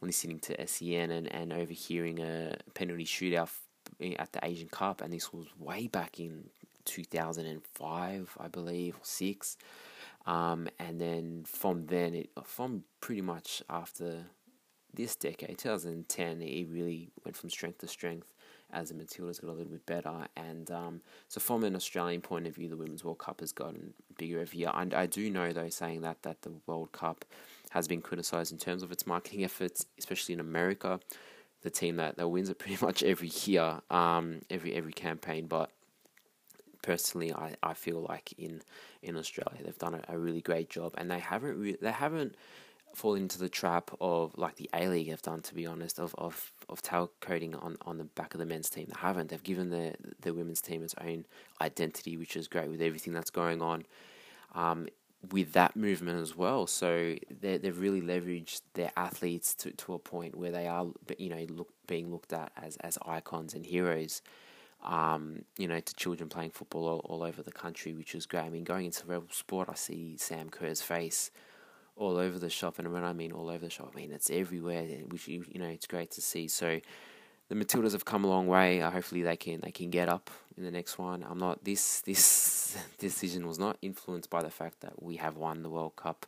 [0.00, 3.50] listening to SEN and, and overhearing a penalty shootout
[4.18, 6.50] at the Asian Cup, and this was way back in
[6.84, 9.56] 2005, I believe, or six.
[10.26, 14.26] Um, and then from then, it from pretty much after
[14.94, 18.32] this decade, 2010, it really went from strength to strength
[18.72, 20.26] as the Matildas got a little bit better.
[20.36, 23.94] And um, so, from an Australian point of view, the Women's World Cup has gotten
[24.16, 24.70] bigger every year.
[24.74, 27.24] And I do know, though, saying that, that the World Cup
[27.70, 31.00] has been criticised in terms of its marketing efforts, especially in America.
[31.62, 35.46] The team that, that wins it pretty much every year, um, every every campaign.
[35.46, 35.70] But
[36.82, 38.62] personally, I, I feel like in
[39.02, 42.34] in Australia they've done a, a really great job, and they haven't re- they haven't
[42.94, 46.14] fall into the trap of like the A League have done, to be honest, of
[46.16, 48.86] of of tail coding on, on the back of the men's team.
[48.88, 49.30] They haven't.
[49.30, 51.26] They've given the the women's team its own
[51.60, 53.84] identity, which is great with everything that's going on.
[54.54, 54.88] Um,
[55.30, 59.98] with that movement as well, so they they've really leveraged their athletes to, to a
[59.98, 60.86] point where they are,
[61.16, 64.22] you know, look, being looked at as as icons and heroes.
[64.82, 68.42] Um, you know, to children playing football all, all over the country, which is great.
[68.42, 71.30] I mean, going into Rebel Sport, I see Sam Kerr's face
[71.96, 74.30] all over the shop, and when I mean all over the shop, I mean it's
[74.30, 76.48] everywhere, which you know it's great to see.
[76.48, 76.80] So
[77.48, 78.80] the Matildas have come a long way.
[78.80, 81.24] Uh, hopefully they can they can get up in the next one.
[81.28, 85.62] I'm not this this decision was not influenced by the fact that we have won
[85.62, 86.26] the World Cup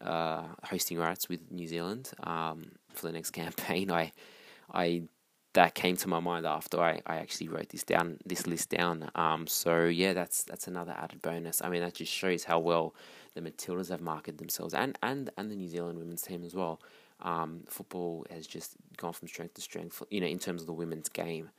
[0.00, 3.90] uh, hosting rights with New Zealand um, for the next campaign.
[3.90, 4.12] I
[4.72, 5.02] I
[5.54, 9.10] that came to my mind after I, I actually wrote this down this list down.
[9.14, 11.60] Um, so yeah, that's that's another added bonus.
[11.62, 12.94] I mean, that just shows how well
[13.34, 16.80] the Matildas have marketed themselves, and and and the New Zealand women's team as well.
[17.22, 20.72] Um, football has just gone from strength to strength, you know, in terms of the
[20.72, 21.50] women's game.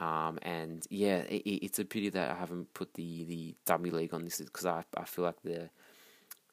[0.00, 4.14] Um, and yeah, it, it's a pity that I haven't put the the W League
[4.14, 5.70] on this because I I feel like the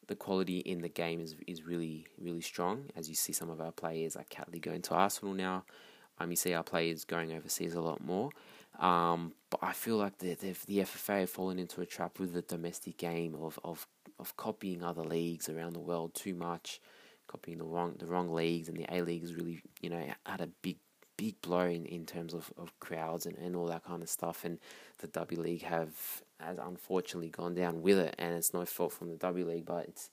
[0.07, 2.85] the quality in the game is is really really strong.
[2.95, 5.63] As you see, some of our players like Catley going to Arsenal now.
[6.21, 8.29] Um, you see our players going overseas a lot more.
[8.79, 12.33] Um, but I feel like the, the, the FFA have fallen into a trap with
[12.33, 13.87] the domestic game of, of,
[14.19, 16.81] of copying other leagues around the world too much,
[17.27, 20.41] copying the wrong the wrong leagues, and the A League has really you know had
[20.41, 20.77] a big
[21.17, 24.43] big blow in, in terms of, of crowds and, and all that kind of stuff.
[24.43, 24.57] And
[24.99, 29.09] the W League have has unfortunately gone down with it, and it's no fault from
[29.09, 30.09] the W League, but it's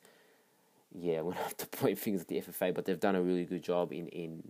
[0.93, 3.45] yeah, we don't have to point fingers at the FFA, but they've done a really
[3.45, 4.43] good job in in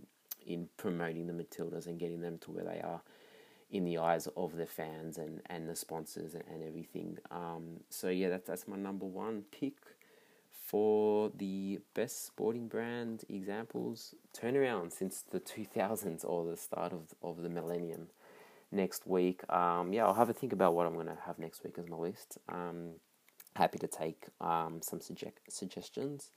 [0.49, 3.01] in promoting the Matildas and getting them to where they are
[3.71, 7.17] in the eyes of the fans and, and the sponsors and, and everything.
[7.31, 9.75] Um, so yeah, that's that's my number one pick
[10.65, 17.41] for the best sporting brand examples, turnaround since the 2000s or the start of, of
[17.41, 18.07] the millennium.
[18.71, 21.79] Next week, um, yeah, I'll have a think about what I'm to have next week
[21.79, 22.37] as my list.
[22.47, 22.91] Um,
[23.55, 26.29] happy to take um, some suge- suggestions.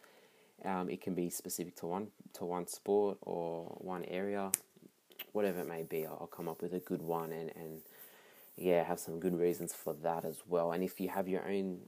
[0.65, 4.51] Um, it can be specific to one to one sport or one area,
[5.33, 6.07] whatever it may be.
[6.07, 7.81] I'll come up with a good one and, and
[8.57, 10.73] yeah, have some good reasons for that as well.
[10.73, 11.81] And if you have your own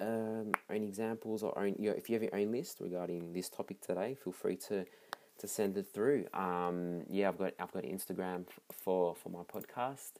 [0.00, 4.16] um, own examples or own, if you have your own list regarding this topic today,
[4.22, 4.84] feel free to
[5.38, 6.26] to send it through.
[6.34, 10.12] Um, yeah, I've got I've got Instagram for for my podcast.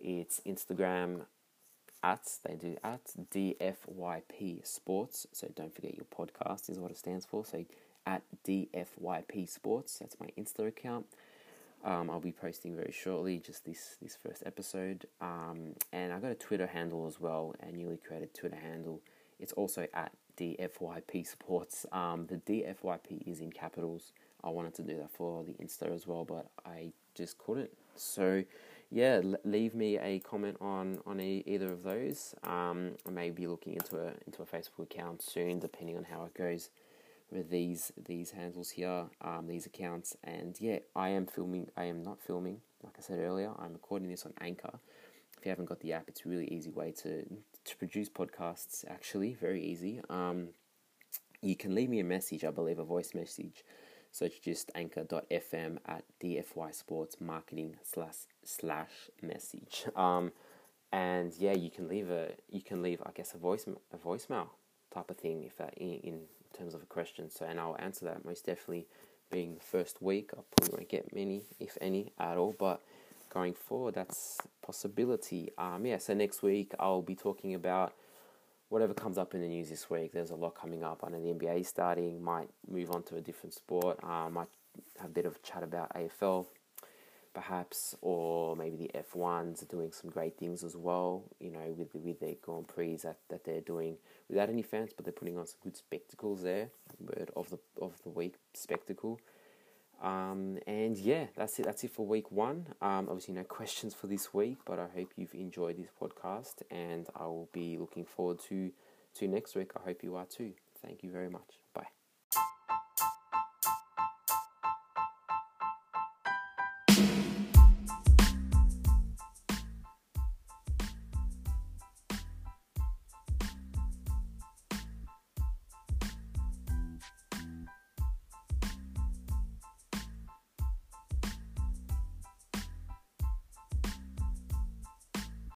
[0.00, 1.22] It's Instagram
[2.06, 3.00] at they do at
[3.34, 5.26] DFYP Sports.
[5.32, 7.44] So don't forget your podcast is what it stands for.
[7.44, 7.64] So
[8.06, 9.98] at DFYP Sports.
[9.98, 11.06] That's my Insta account.
[11.84, 15.06] Um, I'll be posting very shortly, just this this first episode.
[15.20, 19.00] Um, and I got a Twitter handle as well, a newly created Twitter handle.
[19.40, 21.86] It's also at DFYP Sports.
[21.90, 24.12] Um, the DFYP is in capitals.
[24.44, 27.70] I wanted to do that for the Insta as well, but I just couldn't.
[27.96, 28.44] So,
[28.90, 32.34] yeah, leave me a comment on on e- either of those.
[32.44, 36.24] Um, I may be looking into a into a Facebook account soon, depending on how
[36.24, 36.70] it goes
[37.30, 40.16] with these these handles here, um, these accounts.
[40.22, 41.68] And yeah, I am filming.
[41.76, 43.52] I am not filming, like I said earlier.
[43.58, 44.78] I'm recording this on Anchor.
[45.38, 48.84] If you haven't got the app, it's a really easy way to to produce podcasts.
[48.88, 50.00] Actually, very easy.
[50.08, 50.50] Um,
[51.42, 52.44] you can leave me a message.
[52.44, 53.64] I believe a voice message.
[54.16, 58.14] So it's just anchor.fm at DFY Sports Marketing slash
[58.44, 59.84] slash message.
[59.94, 60.32] Um,
[60.90, 64.48] and yeah, you can leave a you can leave I guess a voice a voicemail
[64.90, 66.20] type of thing if that in, in
[66.56, 67.28] terms of a question.
[67.28, 68.86] So, and I'll answer that most definitely
[69.30, 70.30] being the first week.
[70.32, 72.54] I probably won't get many, if any, at all.
[72.58, 72.80] But
[73.28, 75.50] going forward, that's possibility.
[75.58, 75.98] Um, yeah.
[75.98, 77.92] So next week I'll be talking about
[78.68, 80.12] whatever comes up in the news this week.
[80.12, 81.04] There's a lot coming up.
[81.04, 82.22] I know the NBA is starting.
[82.22, 83.98] Might move on to a different sport.
[84.02, 84.48] Um, might
[84.98, 86.46] have a bit of chat about AFL
[87.36, 91.94] perhaps, or maybe the F1s are doing some great things as well, you know, with,
[91.94, 93.98] with their Grand Prix that, that they're doing
[94.30, 97.92] without any fans, but they're putting on some good spectacles there, word of the, of
[98.04, 99.20] the week, spectacle.
[100.02, 101.64] Um, and yeah, that's it.
[101.64, 102.66] That's it for week one.
[102.82, 107.06] Um, obviously, no questions for this week, but I hope you've enjoyed this podcast, and
[107.14, 108.70] I will be looking forward to
[109.14, 109.70] to next week.
[109.76, 110.52] I hope you are too.
[110.82, 111.65] Thank you very much.